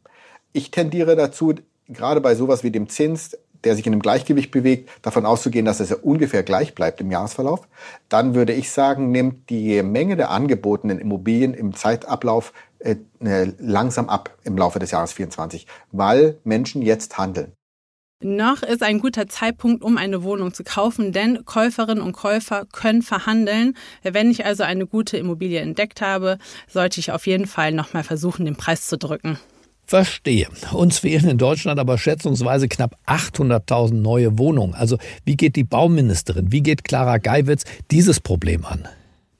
Ich 0.53 0.69
tendiere 0.69 1.15
dazu, 1.15 1.55
gerade 1.87 2.21
bei 2.21 2.35
sowas 2.35 2.63
wie 2.63 2.69
dem 2.69 2.87
Zins, 2.87 3.35
der 3.63 3.75
sich 3.75 3.85
in 3.85 3.93
einem 3.93 4.01
Gleichgewicht 4.01 4.51
bewegt, 4.51 4.89
davon 5.01 5.25
auszugehen, 5.25 5.65
dass 5.65 5.79
es 5.79 5.89
ja 5.89 5.97
ungefähr 5.97 6.43
gleich 6.43 6.75
bleibt 6.75 7.01
im 7.01 7.11
Jahresverlauf, 7.11 7.67
dann 8.09 8.35
würde 8.35 8.53
ich 8.53 8.71
sagen, 8.71 9.11
nimmt 9.11 9.49
die 9.49 9.81
Menge 9.83 10.15
der 10.15 10.31
angebotenen 10.31 10.99
Immobilien 10.99 11.53
im 11.53 11.75
Zeitablauf 11.75 12.53
äh, 12.79 12.95
äh 13.23 13.51
langsam 13.59 14.09
ab 14.09 14.37
im 14.43 14.57
Laufe 14.57 14.79
des 14.79 14.91
Jahres 14.91 15.13
24, 15.13 15.67
weil 15.91 16.39
Menschen 16.43 16.81
jetzt 16.81 17.17
handeln. 17.17 17.53
Noch 18.23 18.61
ist 18.61 18.83
ein 18.83 18.99
guter 18.99 19.27
Zeitpunkt, 19.27 19.83
um 19.83 19.97
eine 19.97 20.21
Wohnung 20.21 20.53
zu 20.53 20.63
kaufen, 20.63 21.11
denn 21.11 21.43
Käuferinnen 21.43 22.03
und 22.03 22.13
Käufer 22.13 22.65
können 22.71 23.01
verhandeln. 23.01 23.75
Wenn 24.03 24.29
ich 24.29 24.45
also 24.45 24.61
eine 24.61 24.85
gute 24.85 25.17
Immobilie 25.17 25.59
entdeckt 25.59 26.01
habe, 26.01 26.37
sollte 26.67 26.99
ich 26.99 27.11
auf 27.11 27.25
jeden 27.25 27.47
Fall 27.47 27.71
nochmal 27.71 28.03
versuchen, 28.03 28.45
den 28.45 28.55
Preis 28.55 28.85
zu 28.85 28.99
drücken. 28.99 29.39
Verstehe. 29.91 30.47
Uns 30.71 30.99
fehlen 30.99 31.27
in 31.27 31.37
Deutschland 31.37 31.77
aber 31.77 31.97
schätzungsweise 31.97 32.69
knapp 32.69 32.95
800.000 33.07 33.95
neue 33.95 34.37
Wohnungen. 34.37 34.73
Also 34.73 34.97
wie 35.25 35.35
geht 35.35 35.57
die 35.57 35.65
Bauministerin, 35.65 36.49
wie 36.53 36.63
geht 36.63 36.85
Clara 36.85 37.17
Geiwitz 37.17 37.65
dieses 37.91 38.21
Problem 38.21 38.63
an? 38.63 38.87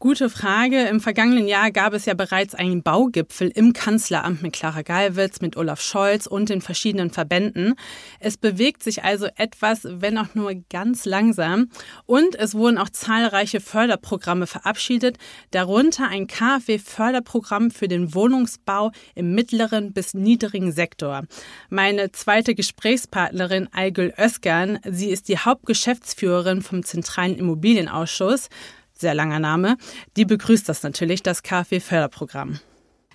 Gute 0.01 0.31
Frage. 0.31 0.87
Im 0.87 0.99
vergangenen 0.99 1.47
Jahr 1.47 1.69
gab 1.69 1.93
es 1.93 2.05
ja 2.05 2.15
bereits 2.15 2.55
einen 2.55 2.81
Baugipfel 2.81 3.51
im 3.53 3.71
Kanzleramt 3.71 4.41
mit 4.41 4.53
Clara 4.53 4.81
Geiwitz, 4.81 5.41
mit 5.41 5.57
Olaf 5.57 5.79
Scholz 5.79 6.25
und 6.25 6.49
den 6.49 6.61
verschiedenen 6.61 7.11
Verbänden. 7.11 7.75
Es 8.19 8.35
bewegt 8.35 8.81
sich 8.81 9.03
also 9.03 9.27
etwas, 9.35 9.81
wenn 9.83 10.17
auch 10.17 10.33
nur 10.33 10.55
ganz 10.71 11.05
langsam. 11.05 11.69
Und 12.07 12.33
es 12.33 12.55
wurden 12.55 12.79
auch 12.79 12.89
zahlreiche 12.89 13.59
Förderprogramme 13.59 14.47
verabschiedet, 14.47 15.19
darunter 15.51 16.07
ein 16.07 16.25
KfW-Förderprogramm 16.25 17.69
für 17.69 17.87
den 17.87 18.15
Wohnungsbau 18.15 18.89
im 19.13 19.35
mittleren 19.35 19.93
bis 19.93 20.15
niedrigen 20.15 20.71
Sektor. 20.71 21.25
Meine 21.69 22.11
zweite 22.11 22.55
Gesprächspartnerin 22.55 23.69
Aigül 23.71 24.15
Özkan, 24.17 24.79
sie 24.83 25.11
ist 25.11 25.27
die 25.27 25.37
Hauptgeschäftsführerin 25.37 26.63
vom 26.63 26.81
Zentralen 26.81 27.37
Immobilienausschuss 27.37 28.49
sehr 29.01 29.13
langer 29.13 29.39
Name, 29.39 29.77
die 30.15 30.25
begrüßt 30.25 30.69
das 30.69 30.83
natürlich, 30.83 31.23
das 31.23 31.43
KfW-Förderprogramm. 31.43 32.59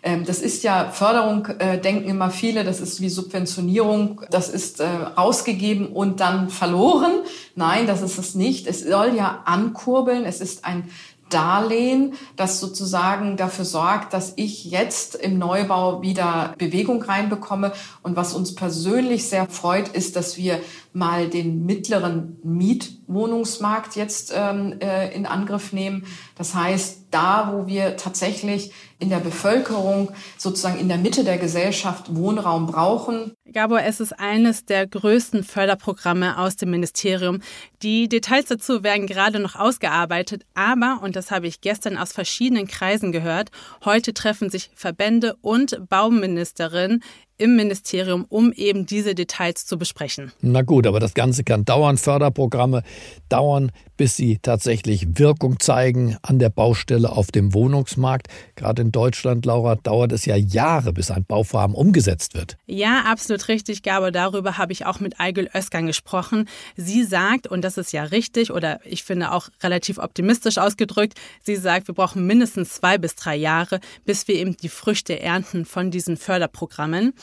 Ähm, 0.02 0.24
das 0.24 0.40
ist 0.40 0.62
ja 0.62 0.90
Förderung, 0.90 1.46
äh, 1.58 1.80
denken 1.80 2.08
immer 2.08 2.30
viele, 2.30 2.62
das 2.62 2.80
ist 2.80 3.00
wie 3.00 3.08
Subventionierung, 3.08 4.22
das 4.30 4.48
ist 4.48 4.80
äh, 4.80 4.86
ausgegeben 5.16 5.88
und 5.88 6.20
dann 6.20 6.48
verloren. 6.48 7.12
Nein, 7.56 7.88
das 7.88 8.02
ist 8.02 8.16
es 8.16 8.36
nicht. 8.36 8.68
Es 8.68 8.82
soll 8.82 9.14
ja 9.16 9.42
ankurbeln, 9.46 10.24
es 10.24 10.40
ist 10.40 10.64
ein 10.64 10.88
Darlehen, 11.28 12.14
das 12.36 12.60
sozusagen 12.60 13.36
dafür 13.36 13.64
sorgt, 13.64 14.12
dass 14.12 14.32
ich 14.36 14.64
jetzt 14.64 15.16
im 15.16 15.38
Neubau 15.38 16.02
wieder 16.02 16.54
Bewegung 16.58 17.02
reinbekomme. 17.02 17.72
Und 18.02 18.16
was 18.16 18.34
uns 18.34 18.54
persönlich 18.54 19.28
sehr 19.28 19.46
freut, 19.48 19.88
ist, 19.88 20.16
dass 20.16 20.36
wir 20.36 20.60
mal 20.92 21.28
den 21.28 21.66
mittleren 21.66 22.38
Mietwohnungsmarkt 22.42 23.96
jetzt 23.96 24.32
ähm, 24.34 24.76
äh, 24.80 25.14
in 25.14 25.26
Angriff 25.26 25.72
nehmen. 25.72 26.06
Das 26.36 26.54
heißt, 26.54 27.05
da, 27.10 27.52
wo 27.52 27.66
wir 27.66 27.96
tatsächlich 27.96 28.72
in 28.98 29.10
der 29.10 29.18
Bevölkerung, 29.18 30.10
sozusagen 30.38 30.78
in 30.78 30.88
der 30.88 30.96
Mitte 30.96 31.22
der 31.22 31.38
Gesellschaft 31.38 32.14
Wohnraum 32.14 32.66
brauchen. 32.66 33.34
Gabor, 33.52 33.82
es 33.82 34.00
ist 34.00 34.18
eines 34.18 34.64
der 34.64 34.86
größten 34.86 35.44
Förderprogramme 35.44 36.38
aus 36.38 36.56
dem 36.56 36.70
Ministerium. 36.70 37.40
Die 37.82 38.08
Details 38.08 38.46
dazu 38.46 38.82
werden 38.82 39.06
gerade 39.06 39.38
noch 39.38 39.54
ausgearbeitet, 39.54 40.44
aber, 40.54 41.00
und 41.02 41.14
das 41.14 41.30
habe 41.30 41.46
ich 41.46 41.60
gestern 41.60 41.98
aus 41.98 42.12
verschiedenen 42.12 42.66
Kreisen 42.66 43.12
gehört, 43.12 43.50
heute 43.84 44.14
treffen 44.14 44.48
sich 44.48 44.70
Verbände 44.74 45.36
und 45.42 45.88
Bauministerin 45.88 47.02
im 47.38 47.56
Ministerium, 47.56 48.24
um 48.28 48.52
eben 48.52 48.86
diese 48.86 49.14
Details 49.14 49.66
zu 49.66 49.78
besprechen. 49.78 50.32
Na 50.40 50.62
gut, 50.62 50.86
aber 50.86 51.00
das 51.00 51.14
Ganze 51.14 51.44
kann 51.44 51.64
dauern. 51.64 51.98
Förderprogramme 51.98 52.82
dauern, 53.28 53.72
bis 53.96 54.16
sie 54.16 54.38
tatsächlich 54.40 55.18
Wirkung 55.18 55.58
zeigen 55.58 56.16
an 56.22 56.38
der 56.38 56.50
Baustelle 56.50 57.10
auf 57.10 57.30
dem 57.30 57.54
Wohnungsmarkt. 57.54 58.28
Gerade 58.54 58.82
in 58.82 58.92
Deutschland, 58.92 59.46
Laura, 59.46 59.76
dauert 59.76 60.12
es 60.12 60.26
ja 60.26 60.36
Jahre, 60.36 60.92
bis 60.92 61.10
ein 61.10 61.24
Bauvorhaben 61.24 61.74
umgesetzt 61.74 62.34
wird. 62.34 62.56
Ja, 62.66 63.04
absolut 63.06 63.48
richtig, 63.48 63.82
Gabe. 63.82 64.12
Darüber 64.12 64.58
habe 64.58 64.72
ich 64.72 64.86
auch 64.86 65.00
mit 65.00 65.18
Eigel 65.18 65.48
Özkan 65.54 65.86
gesprochen. 65.86 66.48
Sie 66.76 67.04
sagt, 67.04 67.46
und 67.46 67.62
das 67.62 67.78
ist 67.78 67.92
ja 67.92 68.04
richtig 68.04 68.50
oder 68.50 68.80
ich 68.84 69.04
finde 69.04 69.32
auch 69.32 69.48
relativ 69.62 69.98
optimistisch 69.98 70.58
ausgedrückt, 70.58 71.14
sie 71.42 71.56
sagt, 71.56 71.88
wir 71.88 71.94
brauchen 71.94 72.26
mindestens 72.26 72.74
zwei 72.74 72.98
bis 72.98 73.14
drei 73.14 73.36
Jahre, 73.36 73.80
bis 74.04 74.28
wir 74.28 74.36
eben 74.36 74.56
die 74.56 74.68
Früchte 74.68 75.20
ernten 75.20 75.64
von 75.64 75.90
diesen 75.90 76.16
Förderprogrammen. 76.16 77.14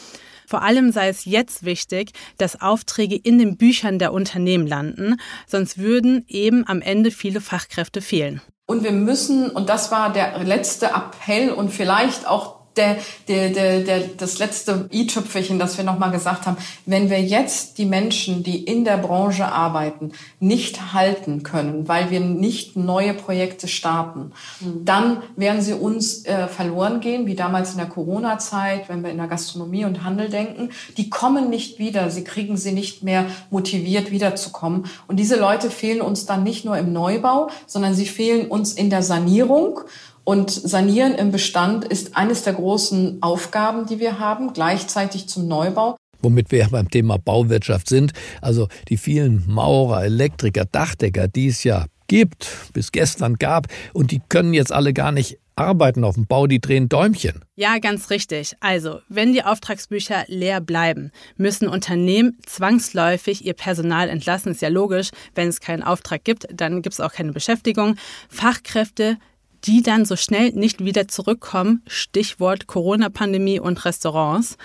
Vor 0.47 0.61
allem 0.61 0.91
sei 0.91 1.07
es 1.07 1.25
jetzt 1.25 1.65
wichtig, 1.65 2.11
dass 2.37 2.61
Aufträge 2.61 3.15
in 3.15 3.39
den 3.39 3.57
Büchern 3.57 3.99
der 3.99 4.13
Unternehmen 4.13 4.67
landen, 4.67 5.15
sonst 5.47 5.77
würden 5.77 6.25
eben 6.27 6.67
am 6.67 6.81
Ende 6.81 7.11
viele 7.11 7.41
Fachkräfte 7.41 8.01
fehlen. 8.01 8.41
Und 8.65 8.83
wir 8.83 8.91
müssen, 8.91 9.49
und 9.49 9.69
das 9.69 9.91
war 9.91 10.13
der 10.13 10.43
letzte 10.43 10.87
Appell 10.87 11.51
und 11.51 11.69
vielleicht 11.69 12.27
auch 12.27 12.62
der, 12.77 12.97
der, 13.27 13.49
der, 13.49 13.79
der, 13.81 13.99
das 14.17 14.39
letzte 14.39 14.89
i-Tüpfelchen, 14.91 15.59
das 15.59 15.77
wir 15.77 15.83
nochmal 15.83 16.11
gesagt 16.11 16.45
haben, 16.45 16.57
wenn 16.85 17.09
wir 17.09 17.21
jetzt 17.21 17.77
die 17.77 17.85
Menschen, 17.85 18.43
die 18.43 18.63
in 18.63 18.85
der 18.85 18.97
Branche 18.97 19.45
arbeiten, 19.45 20.11
nicht 20.39 20.93
halten 20.93 21.43
können, 21.43 21.87
weil 21.87 22.09
wir 22.09 22.19
nicht 22.19 22.75
neue 22.75 23.13
Projekte 23.13 23.67
starten, 23.67 24.31
mhm. 24.59 24.85
dann 24.85 25.23
werden 25.35 25.61
sie 25.61 25.73
uns 25.73 26.25
äh, 26.25 26.47
verloren 26.47 26.99
gehen, 26.99 27.25
wie 27.25 27.35
damals 27.35 27.71
in 27.71 27.77
der 27.77 27.87
Corona-Zeit, 27.87 28.89
wenn 28.89 29.03
wir 29.03 29.11
in 29.11 29.17
der 29.17 29.27
Gastronomie 29.27 29.85
und 29.85 30.03
Handel 30.03 30.29
denken. 30.29 30.69
Die 30.97 31.09
kommen 31.09 31.49
nicht 31.49 31.79
wieder, 31.79 32.09
sie 32.09 32.23
kriegen 32.23 32.57
sie 32.57 32.71
nicht 32.71 33.03
mehr 33.03 33.25
motiviert 33.49 34.11
wiederzukommen. 34.11 34.85
Und 35.07 35.17
diese 35.17 35.39
Leute 35.39 35.69
fehlen 35.69 36.01
uns 36.01 36.25
dann 36.25 36.43
nicht 36.43 36.65
nur 36.65 36.77
im 36.77 36.93
Neubau, 36.93 37.49
sondern 37.67 37.93
sie 37.93 38.05
fehlen 38.05 38.47
uns 38.47 38.73
in 38.73 38.89
der 38.89 39.03
Sanierung 39.03 39.81
und 40.23 40.51
Sanieren 40.51 41.15
im 41.15 41.31
Bestand 41.31 41.85
ist 41.85 42.15
eines 42.15 42.43
der 42.43 42.53
großen 42.53 43.21
Aufgaben, 43.21 43.85
die 43.85 43.99
wir 43.99 44.19
haben, 44.19 44.53
gleichzeitig 44.53 45.27
zum 45.27 45.47
Neubau. 45.47 45.97
Womit 46.21 46.51
wir 46.51 46.59
ja 46.59 46.67
beim 46.69 46.89
Thema 46.89 47.17
Bauwirtschaft 47.17 47.89
sind. 47.89 48.13
Also 48.41 48.69
die 48.87 48.97
vielen 48.97 49.43
Maurer, 49.47 50.05
Elektriker, 50.05 50.65
Dachdecker, 50.65 51.27
die 51.27 51.47
es 51.47 51.65
ja 51.65 51.85
gibt, 52.07 52.47
bis 52.73 52.91
gestern 52.91 53.35
gab, 53.35 53.67
und 53.93 54.11
die 54.11 54.21
können 54.29 54.53
jetzt 54.53 54.71
alle 54.71 54.93
gar 54.93 55.11
nicht 55.11 55.39
arbeiten 55.55 56.03
auf 56.03 56.15
dem 56.15 56.25
Bau, 56.25 56.47
die 56.47 56.59
drehen 56.59 56.89
Däumchen. 56.89 57.43
Ja, 57.55 57.77
ganz 57.77 58.09
richtig. 58.09 58.55
Also, 58.59 58.99
wenn 59.09 59.33
die 59.33 59.43
Auftragsbücher 59.43 60.25
leer 60.27 60.61
bleiben, 60.61 61.11
müssen 61.37 61.67
Unternehmen 61.67 62.37
zwangsläufig 62.45 63.45
ihr 63.45 63.53
Personal 63.53 64.09
entlassen. 64.09 64.51
Ist 64.51 64.61
ja 64.61 64.69
logisch. 64.69 65.09
Wenn 65.35 65.49
es 65.49 65.59
keinen 65.59 65.83
Auftrag 65.83 66.23
gibt, 66.23 66.47
dann 66.51 66.81
gibt 66.81 66.93
es 66.93 66.99
auch 66.99 67.13
keine 67.13 67.33
Beschäftigung. 67.33 67.95
Fachkräfte 68.29 69.17
die 69.65 69.81
dann 69.81 70.05
so 70.05 70.15
schnell 70.15 70.51
nicht 70.51 70.83
wieder 70.83 71.07
zurückkommen. 71.07 71.81
Stichwort 71.87 72.67
Corona-Pandemie 72.67 73.59
und 73.59 73.85
Restaurants. 73.85 74.57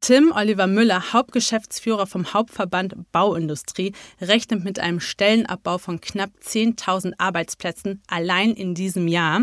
Tim 0.00 0.32
Oliver 0.34 0.66
Müller, 0.66 1.12
Hauptgeschäftsführer 1.12 2.06
vom 2.06 2.32
Hauptverband 2.32 3.10
Bauindustrie, 3.12 3.92
rechnet 4.20 4.62
mit 4.62 4.78
einem 4.78 5.00
Stellenabbau 5.00 5.78
von 5.78 6.00
knapp 6.00 6.30
10.000 6.44 7.14
Arbeitsplätzen 7.18 8.02
allein 8.06 8.52
in 8.52 8.74
diesem 8.74 9.08
Jahr. 9.08 9.42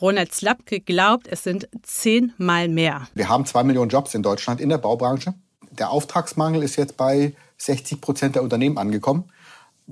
Ronald 0.00 0.34
Slapke 0.34 0.80
glaubt, 0.80 1.28
es 1.28 1.44
sind 1.44 1.68
zehnmal 1.82 2.68
mehr. 2.68 3.06
Wir 3.14 3.28
haben 3.28 3.46
zwei 3.46 3.62
Millionen 3.64 3.90
Jobs 3.90 4.14
in 4.14 4.22
Deutschland 4.22 4.60
in 4.60 4.70
der 4.70 4.78
Baubranche. 4.78 5.34
Der 5.70 5.90
Auftragsmangel 5.90 6.62
ist 6.62 6.76
jetzt 6.76 6.96
bei 6.96 7.34
60 7.58 8.00
Prozent 8.00 8.34
der 8.34 8.42
Unternehmen 8.42 8.78
angekommen. 8.78 9.24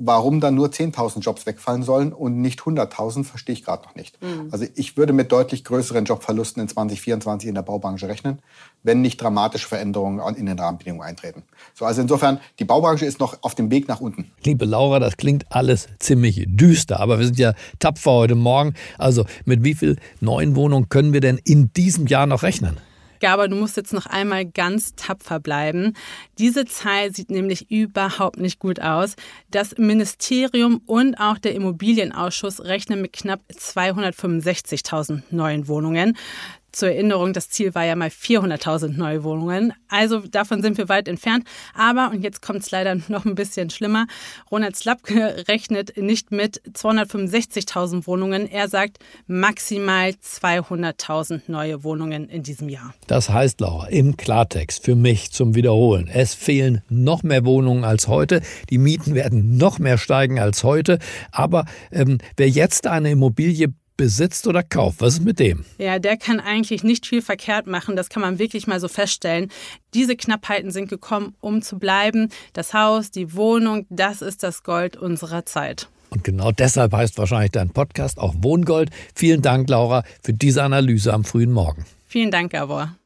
Warum 0.03 0.41
dann 0.41 0.55
nur 0.55 0.69
10.000 0.69 1.21
Jobs 1.21 1.45
wegfallen 1.45 1.83
sollen 1.83 2.15
und 2.15 2.41
nicht 2.41 2.61
100.000, 2.61 3.25
verstehe 3.25 3.53
ich 3.53 3.65
gerade 3.65 3.83
noch 3.87 3.95
nicht. 3.95 4.21
Mhm. 4.23 4.49
Also 4.51 4.65
ich 4.75 4.97
würde 4.97 5.13
mit 5.13 5.31
deutlich 5.31 5.63
größeren 5.63 6.07
Jobverlusten 6.07 6.63
in 6.63 6.69
2024 6.69 7.49
in 7.51 7.55
der 7.55 7.63
Baubranche 7.63 8.09
rechnen, 8.09 8.39
wenn 8.83 9.03
nicht 9.03 9.21
dramatische 9.21 9.69
Veränderungen 9.69 10.21
in 10.37 10.47
den 10.47 10.59
Rahmenbedingungen 10.59 11.07
eintreten. 11.07 11.43
So, 11.75 11.85
also 11.85 12.01
insofern, 12.01 12.41
die 12.59 12.65
Baubranche 12.65 13.05
ist 13.05 13.21
noch 13.21 13.37
auf 13.43 13.55
dem 13.55 13.71
Weg 13.71 13.89
nach 13.89 14.01
unten. 14.01 14.31
Liebe 14.43 14.65
Laura, 14.65 15.01
das 15.01 15.19
klingt 15.19 15.45
alles 15.51 15.89
ziemlich 15.99 16.47
düster, 16.49 16.99
aber 17.01 17.19
wir 17.19 17.27
sind 17.27 17.39
ja 17.39 17.53
tapfer 17.79 18.13
heute 18.13 18.37
Morgen. 18.37 18.73
Also 18.97 19.27
mit 19.45 19.63
wie 19.65 19.75
viel 19.75 19.97
neuen 20.21 20.57
Wohnungen 20.57 20.89
können 20.89 21.13
wir 21.13 21.21
denn 21.21 21.39
in 21.45 21.75
diesem 21.75 22.07
Jahr 22.07 22.27
noch 22.27 22.43
rechnen? 22.43 22.79
Gaber, 23.21 23.49
du 23.49 23.57
musst 23.57 23.77
jetzt 23.77 23.93
noch 23.93 24.07
einmal 24.07 24.45
ganz 24.45 24.95
tapfer 24.97 25.39
bleiben. 25.39 25.95
Diese 26.39 26.65
Zahl 26.65 27.15
sieht 27.15 27.31
nämlich 27.31 27.71
überhaupt 27.71 28.39
nicht 28.39 28.59
gut 28.59 28.81
aus. 28.81 29.17
Das 29.51 29.79
Ministerium 29.79 30.81
und 30.87 31.15
auch 31.17 31.39
der 31.39 31.55
Immobilienausschuss 31.55 32.65
rechnen 32.65 33.03
mit 33.03 33.13
knapp 33.13 33.41
265.000 33.53 35.23
neuen 35.31 35.69
Wohnungen. 35.69 36.17
Zur 36.73 36.91
Erinnerung, 36.91 37.33
das 37.33 37.51
Ziel 37.51 37.75
war 37.75 37.85
ja 37.85 37.97
mal 37.97 38.09
400.000 38.09 38.97
neue 38.97 39.25
Wohnungen. 39.25 39.73
Also 39.89 40.21
davon 40.21 40.63
sind 40.63 40.79
wir 40.79 40.89
weit 40.89 41.09
entfernt. 41.09 41.45
Aber, 41.75 42.11
und 42.13 42.23
jetzt 42.23 42.43
kommt 42.43 42.61
es 42.61 42.71
leider 42.71 42.97
noch 43.09 43.25
ein 43.25 43.35
bisschen 43.35 43.71
schlimmer, 43.71 44.07
Ronald 44.51 44.77
Slapke 44.77 45.45
rechnet 45.49 45.97
nicht 45.97 46.31
mit 46.31 46.63
265.000 46.73 48.07
Wohnungen. 48.07 48.49
Er 48.49 48.69
sagt 48.69 48.99
maximal 49.27 50.11
200.000 50.11 51.43
neue 51.49 51.85
Wohnungen 51.85 52.29
in 52.29 52.43
diesem 52.43 52.69
Jahr. 52.69 52.95
Das 53.07 53.31
heißt, 53.31 53.61
Laura, 53.61 53.87
im 53.89 54.17
Klartext 54.17 54.85
für 54.85 54.95
mich 54.95 55.33
zum 55.33 55.55
Wiederholen. 55.55 56.09
Es 56.13 56.35
fehlen 56.35 56.83
noch 56.89 57.23
mehr 57.23 57.45
Wohnungen 57.45 57.85
als 57.85 58.09
heute. 58.09 58.43
Die 58.71 58.79
Mieten 58.79 59.15
werden 59.15 59.57
noch 59.57 59.79
mehr 59.79 59.99
steigen 59.99 60.39
als 60.39 60.65
heute. 60.65 60.99
Aber 61.33 61.65
ähm, 61.91 62.19
wer 62.37 62.49
jetzt 62.49 62.87
eine 62.87 63.11
Immobilie 63.11 63.75
besitzt 64.01 64.47
oder 64.47 64.63
kauft. 64.63 65.03
Was 65.03 65.15
ist 65.15 65.25
mit 65.25 65.39
dem? 65.39 65.67
Ja, 65.77 65.99
der 65.99 66.17
kann 66.17 66.41
eigentlich 66.41 66.83
nicht 66.83 67.07
viel 67.07 67.21
verkehrt 67.21 67.67
machen. 67.67 67.97
Das 67.97 68.09
kann 68.09 68.23
man 68.23 68.39
wirklich 68.39 68.67
mal 68.67 68.81
so 68.81 68.89
feststellen. 68.89 69.51
Diese 69.93 70.17
Knappheiten 70.17 70.71
sind 70.71 70.89
gekommen, 70.89 71.35
um 71.41 71.61
zu 71.61 71.79
bleiben. 71.79 72.31
Das 72.55 72.73
Haus, 72.73 73.11
die 73.11 73.35
Wohnung, 73.35 73.85
das 73.91 74.23
ist 74.23 74.43
das 74.43 74.63
Gold 74.63 74.97
unserer 74.97 75.45
Zeit. 75.45 75.91
Und 76.09 76.25
genau 76.25 76.51
deshalb 76.51 76.95
heißt 76.95 77.19
wahrscheinlich 77.19 77.51
dein 77.51 77.69
Podcast 77.69 78.19
auch 78.19 78.35
Wohngold. 78.39 78.89
Vielen 79.15 79.43
Dank, 79.43 79.69
Laura, 79.69 80.03
für 80.23 80.33
diese 80.33 80.63
Analyse 80.63 81.13
am 81.13 81.25
frühen 81.25 81.53
Morgen. 81.53 81.85
Vielen 82.07 82.31
Dank, 82.31 82.53
Gabor. 82.53 82.97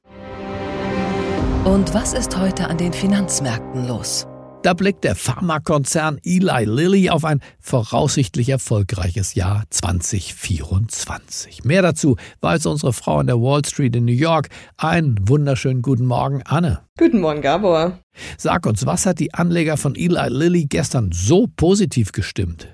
Und 1.64 1.92
was 1.92 2.12
ist 2.12 2.38
heute 2.38 2.68
an 2.68 2.78
den 2.78 2.92
Finanzmärkten 2.92 3.88
los? 3.88 4.28
Da 4.64 4.73
blickt 4.73 5.04
der 5.04 5.14
Pharmakonzern 5.14 6.18
Eli 6.25 6.64
Lilly 6.64 7.11
auf 7.11 7.26
ein 7.26 7.40
voraussichtlich 7.61 8.49
erfolgreiches 8.49 9.35
Jahr 9.35 9.64
2024. 9.68 11.64
Mehr 11.64 11.83
dazu 11.83 12.16
weiß 12.40 12.64
unsere 12.64 12.94
Frau 12.94 13.18
an 13.18 13.26
der 13.26 13.42
Wall 13.42 13.62
Street 13.66 13.94
in 13.94 14.06
New 14.06 14.12
York. 14.12 14.49
Einen 14.78 15.28
wunderschönen 15.28 15.83
guten 15.83 16.06
Morgen, 16.06 16.40
Anne. 16.47 16.80
Guten 16.99 17.21
Morgen, 17.21 17.42
Gabor. 17.42 17.99
Sag 18.38 18.64
uns, 18.64 18.87
was 18.87 19.04
hat 19.04 19.18
die 19.18 19.35
Anleger 19.35 19.76
von 19.76 19.97
Eli 19.97 20.28
Lilly 20.30 20.64
gestern 20.64 21.11
so 21.12 21.47
positiv 21.47 22.12
gestimmt? 22.12 22.66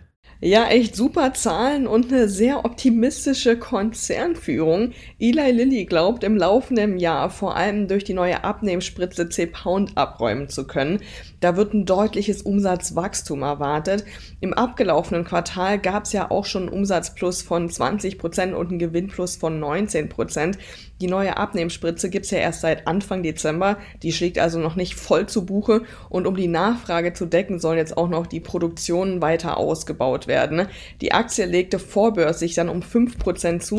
Ja, 0.42 0.68
echt 0.68 0.96
super 0.96 1.34
Zahlen 1.34 1.86
und 1.86 2.10
eine 2.10 2.26
sehr 2.26 2.64
optimistische 2.64 3.58
Konzernführung. 3.58 4.92
Eli 5.18 5.50
Lilly 5.50 5.84
glaubt, 5.84 6.24
im 6.24 6.34
laufenden 6.34 6.98
Jahr 6.98 7.28
vor 7.28 7.56
allem 7.56 7.88
durch 7.88 8.04
die 8.04 8.14
neue 8.14 8.42
Abnehmspritze 8.42 9.28
C-Pound 9.28 9.98
abräumen 9.98 10.48
zu 10.48 10.66
können. 10.66 11.00
Da 11.40 11.56
wird 11.56 11.74
ein 11.74 11.86
deutliches 11.86 12.42
Umsatzwachstum 12.42 13.42
erwartet. 13.42 14.04
Im 14.40 14.52
abgelaufenen 14.52 15.24
Quartal 15.24 15.78
gab 15.78 16.04
es 16.04 16.12
ja 16.12 16.30
auch 16.30 16.44
schon 16.44 16.64
einen 16.64 16.72
Umsatzplus 16.72 17.42
von 17.42 17.68
20 17.68 18.18
Prozent 18.18 18.54
und 18.54 18.68
einen 18.68 18.78
Gewinnplus 18.78 19.36
von 19.36 19.58
19 19.58 20.08
Prozent. 20.08 20.58
Die 21.00 21.06
neue 21.06 21.38
Abnehmspritze 21.38 22.10
gibt's 22.10 22.30
ja 22.30 22.38
erst 22.38 22.60
seit 22.60 22.86
Anfang 22.86 23.22
Dezember. 23.22 23.78
Die 24.02 24.12
schlägt 24.12 24.38
also 24.38 24.58
noch 24.58 24.76
nicht 24.76 24.94
voll 24.94 25.26
zu 25.26 25.46
Buche. 25.46 25.82
Und 26.10 26.26
um 26.26 26.36
die 26.36 26.48
Nachfrage 26.48 27.14
zu 27.14 27.24
decken, 27.24 27.58
sollen 27.58 27.78
jetzt 27.78 27.96
auch 27.96 28.08
noch 28.08 28.26
die 28.26 28.40
Produktionen 28.40 29.22
weiter 29.22 29.56
ausgebaut 29.56 30.26
werden. 30.26 30.66
Die 31.00 31.12
Aktie 31.12 31.46
legte 31.46 31.78
vorbörslich 31.78 32.54
dann 32.54 32.68
um 32.68 32.80
5% 32.80 33.60
zu. 33.60 33.78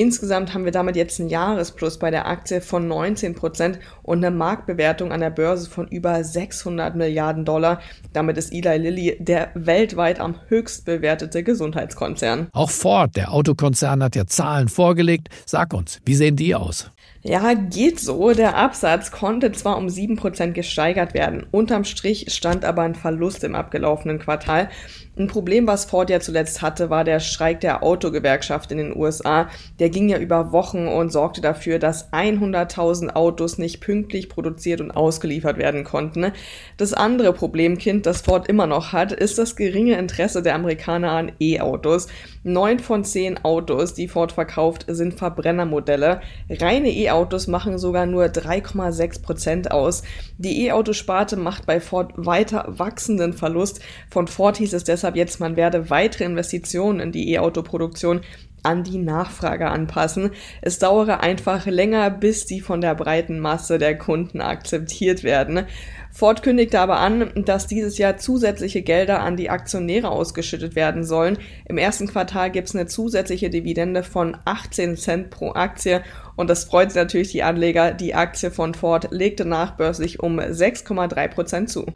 Insgesamt 0.00 0.54
haben 0.54 0.64
wir 0.64 0.72
damit 0.72 0.96
jetzt 0.96 1.20
einen 1.20 1.28
Jahresplus 1.28 1.98
bei 1.98 2.10
der 2.10 2.26
Aktie 2.26 2.62
von 2.62 2.88
19 2.88 3.34
Prozent 3.34 3.78
und 4.02 4.24
eine 4.24 4.34
Marktbewertung 4.34 5.12
an 5.12 5.20
der 5.20 5.28
Börse 5.28 5.68
von 5.68 5.86
über 5.88 6.24
600 6.24 6.96
Milliarden 6.96 7.44
Dollar. 7.44 7.82
Damit 8.14 8.38
ist 8.38 8.50
Eli 8.50 8.78
Lilly 8.78 9.18
der 9.20 9.50
weltweit 9.52 10.18
am 10.18 10.36
höchst 10.48 10.86
bewertete 10.86 11.42
Gesundheitskonzern. 11.42 12.48
Auch 12.52 12.70
Ford, 12.70 13.14
der 13.14 13.30
Autokonzern, 13.30 14.02
hat 14.02 14.16
ja 14.16 14.24
Zahlen 14.24 14.68
vorgelegt. 14.68 15.28
Sag 15.44 15.74
uns, 15.74 16.00
wie 16.06 16.14
sehen 16.14 16.36
die 16.36 16.54
aus? 16.54 16.90
Ja, 17.22 17.52
geht 17.52 18.00
so. 18.00 18.32
Der 18.32 18.56
Absatz 18.56 19.10
konnte 19.10 19.52
zwar 19.52 19.76
um 19.76 19.88
7% 19.88 20.52
gesteigert 20.52 21.12
werden. 21.12 21.44
Unterm 21.50 21.84
Strich 21.84 22.32
stand 22.32 22.64
aber 22.64 22.80
ein 22.80 22.94
Verlust 22.94 23.44
im 23.44 23.54
abgelaufenen 23.54 24.18
Quartal. 24.18 24.70
Ein 25.18 25.26
Problem, 25.26 25.66
was 25.66 25.84
Ford 25.84 26.08
ja 26.08 26.20
zuletzt 26.20 26.62
hatte, 26.62 26.88
war 26.88 27.04
der 27.04 27.20
Streik 27.20 27.60
der 27.60 27.82
Autogewerkschaft 27.82 28.72
in 28.72 28.78
den 28.78 28.96
USA. 28.96 29.50
Der 29.78 29.90
ging 29.90 30.08
ja 30.08 30.16
über 30.16 30.50
Wochen 30.52 30.86
und 30.86 31.12
sorgte 31.12 31.42
dafür, 31.42 31.78
dass 31.78 32.10
100.000 32.10 33.10
Autos 33.10 33.58
nicht 33.58 33.82
pünktlich 33.82 34.30
produziert 34.30 34.80
und 34.80 34.90
ausgeliefert 34.90 35.58
werden 35.58 35.84
konnten. 35.84 36.32
Das 36.78 36.94
andere 36.94 37.34
Problemkind, 37.34 38.06
das 38.06 38.22
Ford 38.22 38.48
immer 38.48 38.66
noch 38.66 38.92
hat, 38.92 39.12
ist 39.12 39.36
das 39.36 39.56
geringe 39.56 39.98
Interesse 39.98 40.42
der 40.42 40.54
Amerikaner 40.54 41.10
an 41.10 41.32
E-Autos. 41.38 42.06
Neun 42.42 42.78
von 42.78 43.04
zehn 43.04 43.44
Autos, 43.44 43.92
die 43.92 44.08
Ford 44.08 44.32
verkauft, 44.32 44.86
sind 44.88 45.12
Verbrennermodelle. 45.12 46.22
Reine 46.48 46.88
E-Autos 47.10 47.46
machen 47.46 47.78
sogar 47.78 48.06
nur 48.06 48.24
3,6 48.24 49.22
Prozent 49.22 49.70
aus. 49.70 50.02
Die 50.38 50.64
E-Autosparte 50.66 51.36
macht 51.36 51.66
bei 51.66 51.80
Ford 51.80 52.12
weiter 52.16 52.64
wachsenden 52.68 53.32
Verlust. 53.32 53.80
Von 54.10 54.28
Ford 54.28 54.56
hieß 54.56 54.72
es 54.72 54.84
deshalb 54.84 55.16
jetzt, 55.16 55.40
man 55.40 55.56
werde 55.56 55.90
weitere 55.90 56.24
Investitionen 56.24 57.00
in 57.00 57.12
die 57.12 57.32
E-Auto-Produktion 57.32 58.20
an 58.62 58.84
die 58.84 58.98
Nachfrage 58.98 59.68
anpassen. 59.70 60.30
Es 60.60 60.78
dauere 60.78 61.20
einfach 61.20 61.66
länger, 61.66 62.10
bis 62.10 62.46
die 62.46 62.60
von 62.60 62.80
der 62.80 62.94
breiten 62.94 63.40
Masse 63.40 63.78
der 63.78 63.96
Kunden 63.96 64.40
akzeptiert 64.40 65.24
werden. 65.24 65.66
Ford 66.12 66.42
kündigte 66.42 66.80
aber 66.80 66.98
an, 66.98 67.30
dass 67.44 67.66
dieses 67.66 67.98
Jahr 67.98 68.16
zusätzliche 68.16 68.82
Gelder 68.82 69.20
an 69.20 69.36
die 69.36 69.50
Aktionäre 69.50 70.10
ausgeschüttet 70.10 70.74
werden 70.74 71.04
sollen. 71.04 71.38
Im 71.68 71.78
ersten 71.78 72.08
Quartal 72.08 72.50
gibt 72.50 72.68
es 72.68 72.74
eine 72.74 72.86
zusätzliche 72.86 73.50
Dividende 73.50 74.02
von 74.02 74.36
18 74.44 74.96
Cent 74.96 75.30
pro 75.30 75.52
Aktie 75.52 76.02
und 76.36 76.50
das 76.50 76.64
freut 76.64 76.94
natürlich 76.94 77.32
die 77.32 77.42
Anleger. 77.42 77.92
Die 77.92 78.14
Aktie 78.14 78.50
von 78.50 78.74
Ford 78.74 79.08
legte 79.10 79.44
nachbörslich 79.44 80.20
um 80.20 80.38
6,3 80.38 81.28
Prozent 81.28 81.70
zu. 81.70 81.86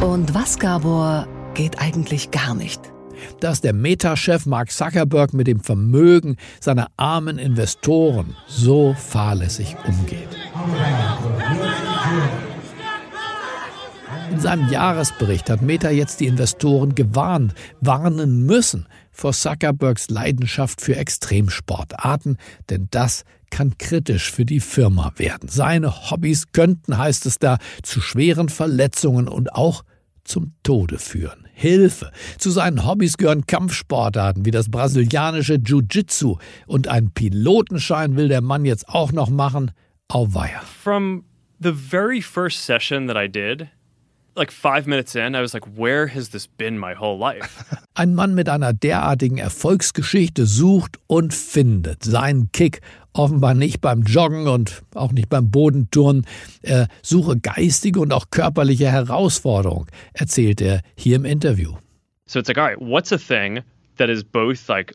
Und 0.00 0.34
was, 0.34 0.58
Gabor, 0.58 1.28
geht 1.54 1.80
eigentlich 1.80 2.30
gar 2.30 2.54
nicht? 2.54 2.80
dass 3.40 3.60
der 3.60 3.72
Meta-Chef 3.72 4.46
Mark 4.46 4.70
Zuckerberg 4.70 5.34
mit 5.34 5.46
dem 5.46 5.60
Vermögen 5.60 6.36
seiner 6.60 6.88
armen 6.96 7.38
Investoren 7.38 8.36
so 8.46 8.94
fahrlässig 8.94 9.76
umgeht. 9.86 10.28
In 14.40 14.44
seinem 14.44 14.70
Jahresbericht 14.70 15.50
hat 15.50 15.60
Meta 15.60 15.90
jetzt 15.90 16.20
die 16.20 16.26
Investoren 16.26 16.94
gewarnt, 16.94 17.52
warnen 17.82 18.46
müssen 18.46 18.86
vor 19.12 19.34
Zuckerbergs 19.34 20.08
Leidenschaft 20.08 20.80
für 20.80 20.96
Extremsportarten, 20.96 22.38
denn 22.70 22.88
das 22.90 23.24
kann 23.50 23.76
kritisch 23.76 24.32
für 24.32 24.46
die 24.46 24.60
Firma 24.60 25.12
werden. 25.16 25.50
Seine 25.50 26.10
Hobbys 26.10 26.52
könnten, 26.52 26.96
heißt 26.96 27.26
es 27.26 27.38
da, 27.38 27.58
zu 27.82 28.00
schweren 28.00 28.48
Verletzungen 28.48 29.28
und 29.28 29.52
auch 29.52 29.84
zum 30.24 30.54
Tode 30.62 30.96
führen. 30.96 31.46
Hilfe! 31.52 32.10
Zu 32.38 32.50
seinen 32.50 32.86
Hobbys 32.86 33.18
gehören 33.18 33.46
Kampfsportarten 33.46 34.46
wie 34.46 34.52
das 34.52 34.70
brasilianische 34.70 35.56
Jiu-Jitsu 35.56 36.38
und 36.66 36.88
einen 36.88 37.12
Pilotenschein 37.12 38.16
will 38.16 38.28
der 38.28 38.40
Mann 38.40 38.64
jetzt 38.64 38.88
auch 38.88 39.12
noch 39.12 39.28
machen. 39.28 39.72
Auweia. 40.08 40.62
From 40.82 41.24
the 41.62 41.72
very 41.72 42.22
first 42.22 42.64
session 42.64 43.06
that 43.06 43.22
I 43.22 43.28
did, 43.30 43.68
like 44.36 44.50
five 44.50 44.86
minutes 44.86 45.14
in, 45.14 45.34
I 45.34 45.40
was 45.40 45.54
like, 45.54 45.64
where 45.76 46.06
has 46.06 46.30
this 46.30 46.46
been 46.46 46.78
my 46.78 46.94
whole 46.94 47.18
life? 47.18 47.64
Ein 47.94 48.14
Mann 48.14 48.34
mit 48.34 48.48
einer 48.48 48.72
derartigen 48.72 49.38
Erfolgsgeschichte 49.38 50.46
sucht 50.46 50.98
und 51.06 51.34
findet 51.34 52.04
seinen 52.04 52.50
Kick 52.52 52.80
offenbar 53.12 53.54
nicht 53.54 53.80
beim 53.80 54.02
Joggen 54.02 54.46
und 54.46 54.82
auch 54.94 55.12
nicht 55.12 55.28
beim 55.28 55.50
Bodenturnen. 55.50 56.26
Er 56.62 56.88
suche 57.02 57.36
geistige 57.38 58.00
und 58.00 58.12
auch 58.12 58.26
körperliche 58.30 58.90
Herausforderung, 58.90 59.86
erzählt 60.12 60.60
er 60.60 60.82
hier 60.96 61.16
im 61.16 61.24
Interview. 61.24 61.74
So 62.26 62.38
it's 62.38 62.48
like, 62.48 62.58
all 62.58 62.64
right, 62.64 62.80
what's 62.80 63.12
a 63.12 63.18
thing 63.18 63.60
that 63.96 64.08
is 64.08 64.22
both 64.22 64.68
like 64.68 64.94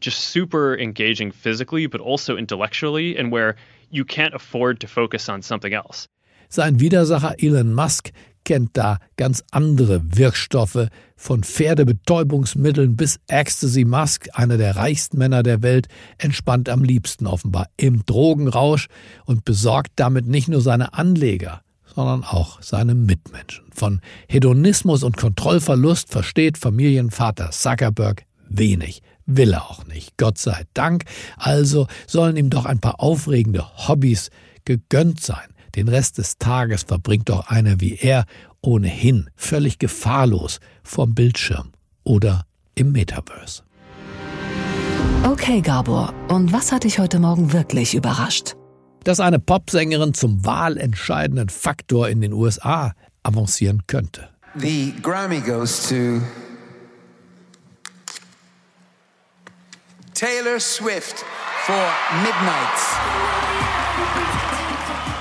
just 0.00 0.32
super 0.32 0.76
engaging 0.78 1.32
physically, 1.32 1.86
but 1.86 2.00
also 2.00 2.36
intellectually, 2.36 3.16
and 3.16 3.32
where 3.32 3.56
you 3.90 4.04
can't 4.04 4.34
afford 4.34 4.80
to 4.80 4.86
focus 4.86 5.28
on 5.28 5.42
something 5.42 5.72
else? 5.72 6.06
Sein 6.48 6.80
Widersacher 6.80 7.36
Elon 7.42 7.72
Musk 7.74 8.10
kennt 8.50 8.76
da 8.76 8.98
ganz 9.16 9.44
andere 9.52 10.02
Wirkstoffe, 10.04 10.88
von 11.14 11.44
Pferdebetäubungsmitteln 11.44 12.96
bis 12.96 13.20
Ecstasy 13.28 13.84
Musk, 13.84 14.26
einer 14.32 14.58
der 14.58 14.74
reichsten 14.74 15.18
Männer 15.18 15.44
der 15.44 15.62
Welt, 15.62 15.86
entspannt 16.18 16.68
am 16.68 16.82
liebsten 16.82 17.28
offenbar 17.28 17.68
im 17.76 18.04
Drogenrausch 18.06 18.88
und 19.24 19.44
besorgt 19.44 19.92
damit 19.94 20.26
nicht 20.26 20.48
nur 20.48 20.62
seine 20.62 20.94
Anleger, 20.94 21.62
sondern 21.94 22.24
auch 22.24 22.60
seine 22.60 22.96
Mitmenschen. 22.96 23.66
Von 23.72 24.00
Hedonismus 24.26 25.04
und 25.04 25.16
Kontrollverlust 25.16 26.10
versteht 26.10 26.58
Familienvater 26.58 27.52
Zuckerberg 27.52 28.24
wenig. 28.48 29.00
Will 29.26 29.52
er 29.52 29.70
auch 29.70 29.86
nicht, 29.86 30.16
Gott 30.16 30.38
sei 30.38 30.64
Dank. 30.74 31.04
Also 31.36 31.86
sollen 32.08 32.36
ihm 32.36 32.50
doch 32.50 32.66
ein 32.66 32.80
paar 32.80 32.98
aufregende 32.98 33.64
Hobbys 33.86 34.30
gegönnt 34.64 35.20
sein. 35.20 35.49
Den 35.74 35.88
Rest 35.88 36.18
des 36.18 36.38
Tages 36.38 36.82
verbringt 36.82 37.28
doch 37.28 37.48
einer 37.48 37.80
wie 37.80 37.94
er 37.94 38.24
ohnehin 38.60 39.30
völlig 39.36 39.78
gefahrlos 39.78 40.60
vorm 40.82 41.14
Bildschirm 41.14 41.72
oder 42.04 42.44
im 42.74 42.92
Metaverse. 42.92 43.62
Okay, 45.24 45.60
Gabor, 45.60 46.14
und 46.28 46.52
was 46.52 46.72
hat 46.72 46.84
dich 46.84 46.98
heute 46.98 47.18
Morgen 47.18 47.52
wirklich 47.52 47.94
überrascht? 47.94 48.54
Dass 49.04 49.20
eine 49.20 49.38
Popsängerin 49.38 50.14
zum 50.14 50.44
wahlentscheidenden 50.44 51.48
Faktor 51.48 52.08
in 52.08 52.20
den 52.20 52.32
USA 52.32 52.92
avancieren 53.22 53.82
könnte. 53.86 54.28
The 54.56 54.92
Grammy 55.02 55.40
goes 55.40 55.88
to 55.88 56.20
Taylor 60.14 60.58
Swift 60.58 61.24
for 61.64 61.86
Midnights. 62.22 62.96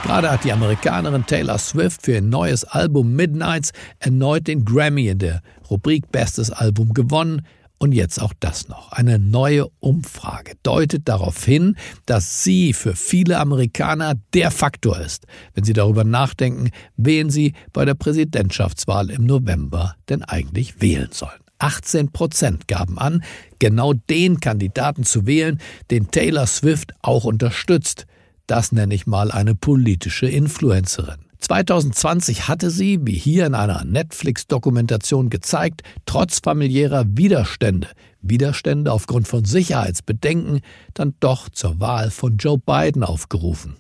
Gerade 0.10 0.32
hat 0.32 0.44
die 0.44 0.52
Amerikanerin 0.52 1.28
Taylor 1.28 1.60
Swift 1.60 2.02
für 2.02 2.14
ihr 2.14 2.24
neues 2.24 2.64
Album 2.64 3.16
Midnights 3.16 3.74
erneut 4.00 4.48
den 4.48 4.66
Grammy 4.66 5.08
in 5.08 5.20
der 5.20 5.44
Rubrik 5.70 6.12
Bestes 6.12 6.50
Album 6.50 6.96
gewonnen. 6.96 7.44
Und 7.78 7.92
jetzt 7.92 8.20
auch 8.20 8.34
das 8.40 8.68
noch. 8.70 8.92
Eine 8.92 9.20
neue 9.20 9.68
Umfrage 9.80 10.54
deutet 10.64 11.08
darauf 11.08 11.46
hin, 11.46 11.78
dass 12.08 12.44
sie 12.44 12.74
für 12.74 12.96
viele 12.96 13.38
Amerikaner 13.38 14.16
der 14.34 14.50
Faktor 14.50 15.00
ist, 15.00 15.28
wenn 15.54 15.64
sie 15.64 15.74
darüber 15.74 16.04
nachdenken, 16.04 16.72
wen 16.98 17.30
sie 17.30 17.54
bei 17.72 17.86
der 17.86 17.94
Präsidentschaftswahl 17.94 19.12
im 19.12 19.28
November 19.28 19.96
denn 20.10 20.24
eigentlich 20.24 20.82
wählen 20.82 21.10
sollen. 21.12 21.40
18 21.60 22.12
Prozent 22.12 22.68
gaben 22.68 22.98
an, 22.98 23.24
genau 23.60 23.94
den 23.94 24.40
Kandidaten 24.40 25.04
zu 25.04 25.28
wählen, 25.28 25.60
den 25.92 26.10
Taylor 26.10 26.48
Swift 26.48 26.94
auch 27.04 27.26
unterstützt. 27.26 28.08
Das 28.50 28.72
nenne 28.72 28.96
ich 28.96 29.06
mal 29.06 29.32
eine 29.32 29.54
politische 29.54 30.26
Influencerin. 30.26 31.20
2020 31.38 32.48
hatte 32.48 32.72
sie, 32.72 32.98
wie 33.04 33.14
hier 33.14 33.46
in 33.46 33.54
einer 33.54 33.84
Netflix-Dokumentation 33.86 35.30
gezeigt, 35.30 35.84
trotz 36.08 36.40
familiärer 36.40 37.06
Widerstände, 37.10 37.90
Widerstände 38.24 38.92
aufgrund 38.92 39.28
von 39.28 39.46
Sicherheitsbedenken, 39.46 40.62
dann 40.96 41.14
doch 41.20 41.50
zur 41.50 41.80
Wahl 41.80 42.10
von 42.10 42.38
Joe 42.38 42.58
Biden 42.58 43.04
aufgerufen. 43.04 43.76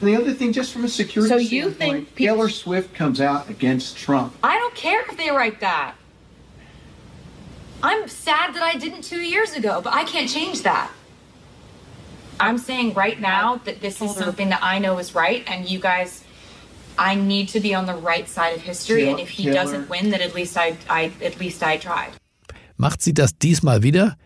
The 0.00 0.16
other 0.16 0.36
thing, 0.36 0.52
just 0.52 0.72
from 0.72 0.84
a 0.84 0.88
security 0.88 1.32
So 1.32 1.38
you 1.38 1.70
think 1.70 2.12
people- 2.16 2.26
Taylor 2.26 2.48
Swift 2.48 2.92
comes 2.96 3.20
out 3.20 3.48
against 3.48 3.96
Trump. 4.04 4.32
I 4.42 4.56
don't 4.58 4.74
care 4.74 4.98
if 5.08 5.16
they 5.16 5.30
write 5.30 5.60
that. 5.60 5.92
I'm 7.84 8.08
sad 8.08 8.52
that 8.54 8.64
I 8.64 8.76
didn't 8.76 9.08
two 9.08 9.22
years 9.22 9.56
ago, 9.56 9.80
but 9.80 9.92
I 9.94 10.02
can't 10.02 10.28
change 10.28 10.62
that. 10.64 10.90
I'm 12.40 12.58
saying 12.58 12.94
right 12.94 13.20
now 13.20 13.60
that 13.64 13.80
this 13.80 14.00
is 14.00 14.14
something 14.14 14.48
that 14.50 14.60
I 14.62 14.78
know 14.78 14.98
is 14.98 15.14
right, 15.14 15.42
and 15.50 15.68
you 15.68 15.78
guys, 15.80 16.22
I 16.98 17.14
need 17.14 17.48
to 17.50 17.60
be 17.60 17.74
on 17.74 17.86
the 17.86 17.94
right 17.94 18.28
side 18.28 18.54
of 18.56 18.62
history. 18.62 19.08
And 19.08 19.18
if 19.20 19.28
he 19.30 19.44
Taylor- 19.44 19.54
doesn't 19.54 19.88
win, 19.90 20.10
then 20.10 20.20
at 20.20 20.34
least 20.34 20.56
I, 20.56 20.76
I, 20.88 21.10
at 21.22 21.38
least 21.40 21.62
I 21.62 21.76
tried. 21.78 22.12
Macht 22.76 23.02
sie 23.02 23.12
das 23.12 23.36
diesmal 23.36 23.82
wieder? 23.82 24.16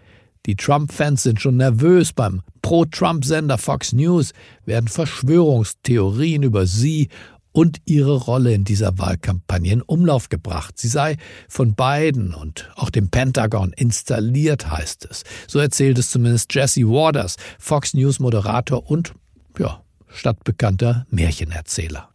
Die 0.45 0.57
Trump-Fans 0.57 1.23
sind 1.23 1.41
schon 1.41 1.57
nervös. 1.57 2.13
Beim 2.13 2.43
Pro-Trump-Sender 2.63 3.59
Fox 3.59 3.93
News 3.93 4.33
werden 4.67 4.89
Verschwörungstheorien 4.89 6.43
über 6.43 6.67
sie 6.67 7.09
und 7.53 7.79
ihre 7.85 8.17
Rolle 8.17 8.53
in 8.53 8.65
dieser 8.65 8.99
Wahlkampagne 8.99 9.73
in 9.73 9.83
Umlauf 9.83 10.29
gebracht. 10.29 10.79
Sie 10.79 10.89
sei 10.89 11.17
von 11.49 11.75
Biden 11.75 12.35
und 12.35 12.71
auch 12.75 12.91
dem 12.91 13.09
Pentagon 13.09 13.73
installiert, 13.77 14.71
heißt 14.71 15.07
es. 15.11 15.25
So 15.47 15.59
erzählt 15.59 15.99
es 15.99 16.11
zumindest 16.11 16.53
Jesse 16.55 16.83
Waters, 16.83 17.37
Fox 17.59 17.95
News-Moderator 17.95 18.91
und, 18.91 19.13
ja, 19.59 19.83
stadtbekannter 20.09 21.07
Märchenerzähler. 21.11 22.09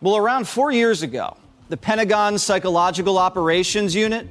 Well, 0.00 0.16
around 0.16 0.46
four 0.46 0.72
years 0.72 1.02
ago, 1.02 1.36
the 1.68 1.76
Pentagon's 1.76 2.42
Psychological 2.42 3.18
Operations 3.18 3.94
Unit 3.94 4.26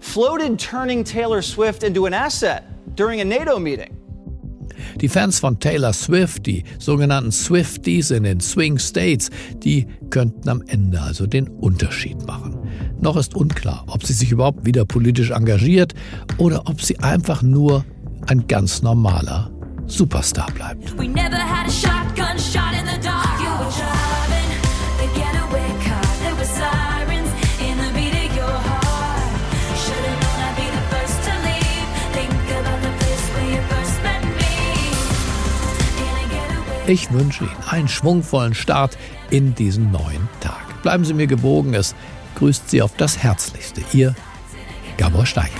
floated 0.00 0.58
turning 0.58 1.02
Taylor 1.04 1.42
Swift 1.42 1.82
into 1.82 2.06
an 2.06 2.12
asset 2.12 2.64
during 2.96 3.20
a 3.20 3.24
NATO 3.24 3.58
meeting. 3.58 3.96
Die 5.00 5.08
Fans 5.08 5.38
von 5.38 5.58
Taylor 5.58 5.92
Swift, 5.92 6.46
die 6.46 6.64
sogenannten 6.78 7.32
Swifties 7.32 8.10
in 8.10 8.22
den 8.22 8.40
Swing 8.40 8.78
States, 8.78 9.30
die 9.62 9.86
könnten 10.10 10.48
am 10.48 10.62
Ende 10.66 11.00
also 11.00 11.26
den 11.26 11.48
Unterschied 11.48 12.26
machen. 12.26 12.56
Noch 13.00 13.16
ist 13.16 13.34
unklar, 13.34 13.84
ob 13.88 14.04
sie 14.04 14.12
sich 14.12 14.32
überhaupt 14.32 14.64
wieder 14.64 14.84
politisch 14.84 15.30
engagiert 15.30 15.94
oder 16.38 16.62
ob 16.66 16.80
sie 16.80 16.98
einfach 17.00 17.42
nur 17.42 17.84
ein 18.26 18.46
ganz 18.46 18.82
normaler 18.82 19.50
Superstar 19.86 20.50
bleibt. 20.52 20.94
Ich 36.88 37.12
wünsche 37.12 37.42
Ihnen 37.44 37.64
einen 37.68 37.88
schwungvollen 37.88 38.54
Start 38.54 38.96
in 39.30 39.56
diesen 39.56 39.90
neuen 39.90 40.28
Tag. 40.40 40.82
Bleiben 40.82 41.04
Sie 41.04 41.14
mir 41.14 41.26
gewogen, 41.26 41.74
es 41.74 41.96
grüßt 42.36 42.70
Sie 42.70 42.80
auf 42.80 42.96
das 42.96 43.18
Herzlichste. 43.18 43.82
Ihr 43.92 44.14
Gabor 44.96 45.26
Steingart. 45.26 45.52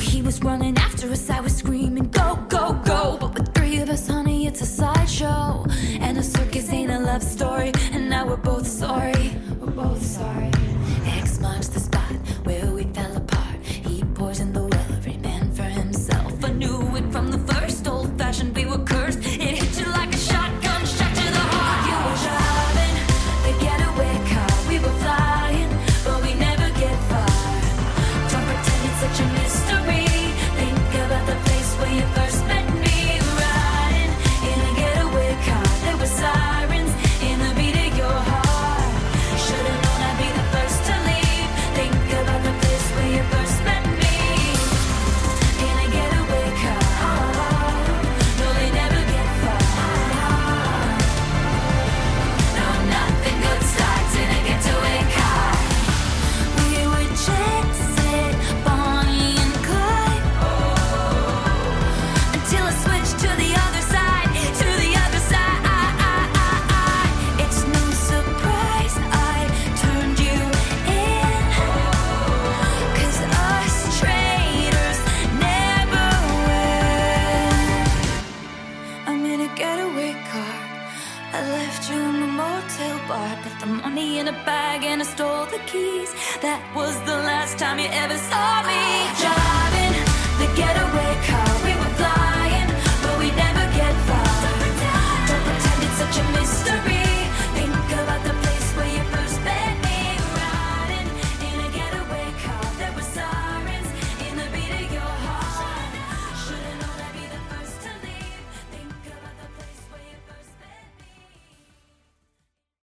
He 0.00 0.22
was 0.22 0.42
running 0.42 0.76
after 0.78 1.08
us, 1.08 1.30
I 1.30 1.40
was 1.40 1.56
screaming, 1.56 2.10
go, 2.10 2.36
go, 2.48 2.72
go. 2.84 3.18
But 3.20 3.34
with 3.34 3.54
three 3.54 3.78
of 3.80 3.90
us, 3.90 4.08
honey, 4.08 4.46
it's 4.46 4.60
a 4.60 4.66
sideshow, 4.66 5.59
love 7.12 7.22
story, 7.24 7.72
and 7.92 8.08
now 8.08 8.24
we're 8.24 8.36
both 8.36 8.64
sorry. 8.64 9.32
We're 9.58 9.74
both 9.84 10.00
sorry. 10.00 10.52
X 11.06 11.40
marks 11.40 11.66
the 11.66 11.80
spot 11.80 12.12
where 12.44 12.70
we 12.70 12.84
fell 12.84 13.16
apart. 13.16 13.58
He 13.64 14.04
poisoned 14.14 14.54
the 14.54 14.62
well, 14.62 14.92
every 14.96 15.16
man 15.16 15.50
for 15.50 15.64
himself. 15.64 16.44
I 16.44 16.52
knew 16.52 16.78
it 16.94 17.10
from 17.10 17.32
the 17.32 17.38
first 17.52 17.88
old 17.88 18.16
fashioned, 18.16 18.54
we 18.54 18.64
were 18.64 18.84
cursed. 18.84 19.18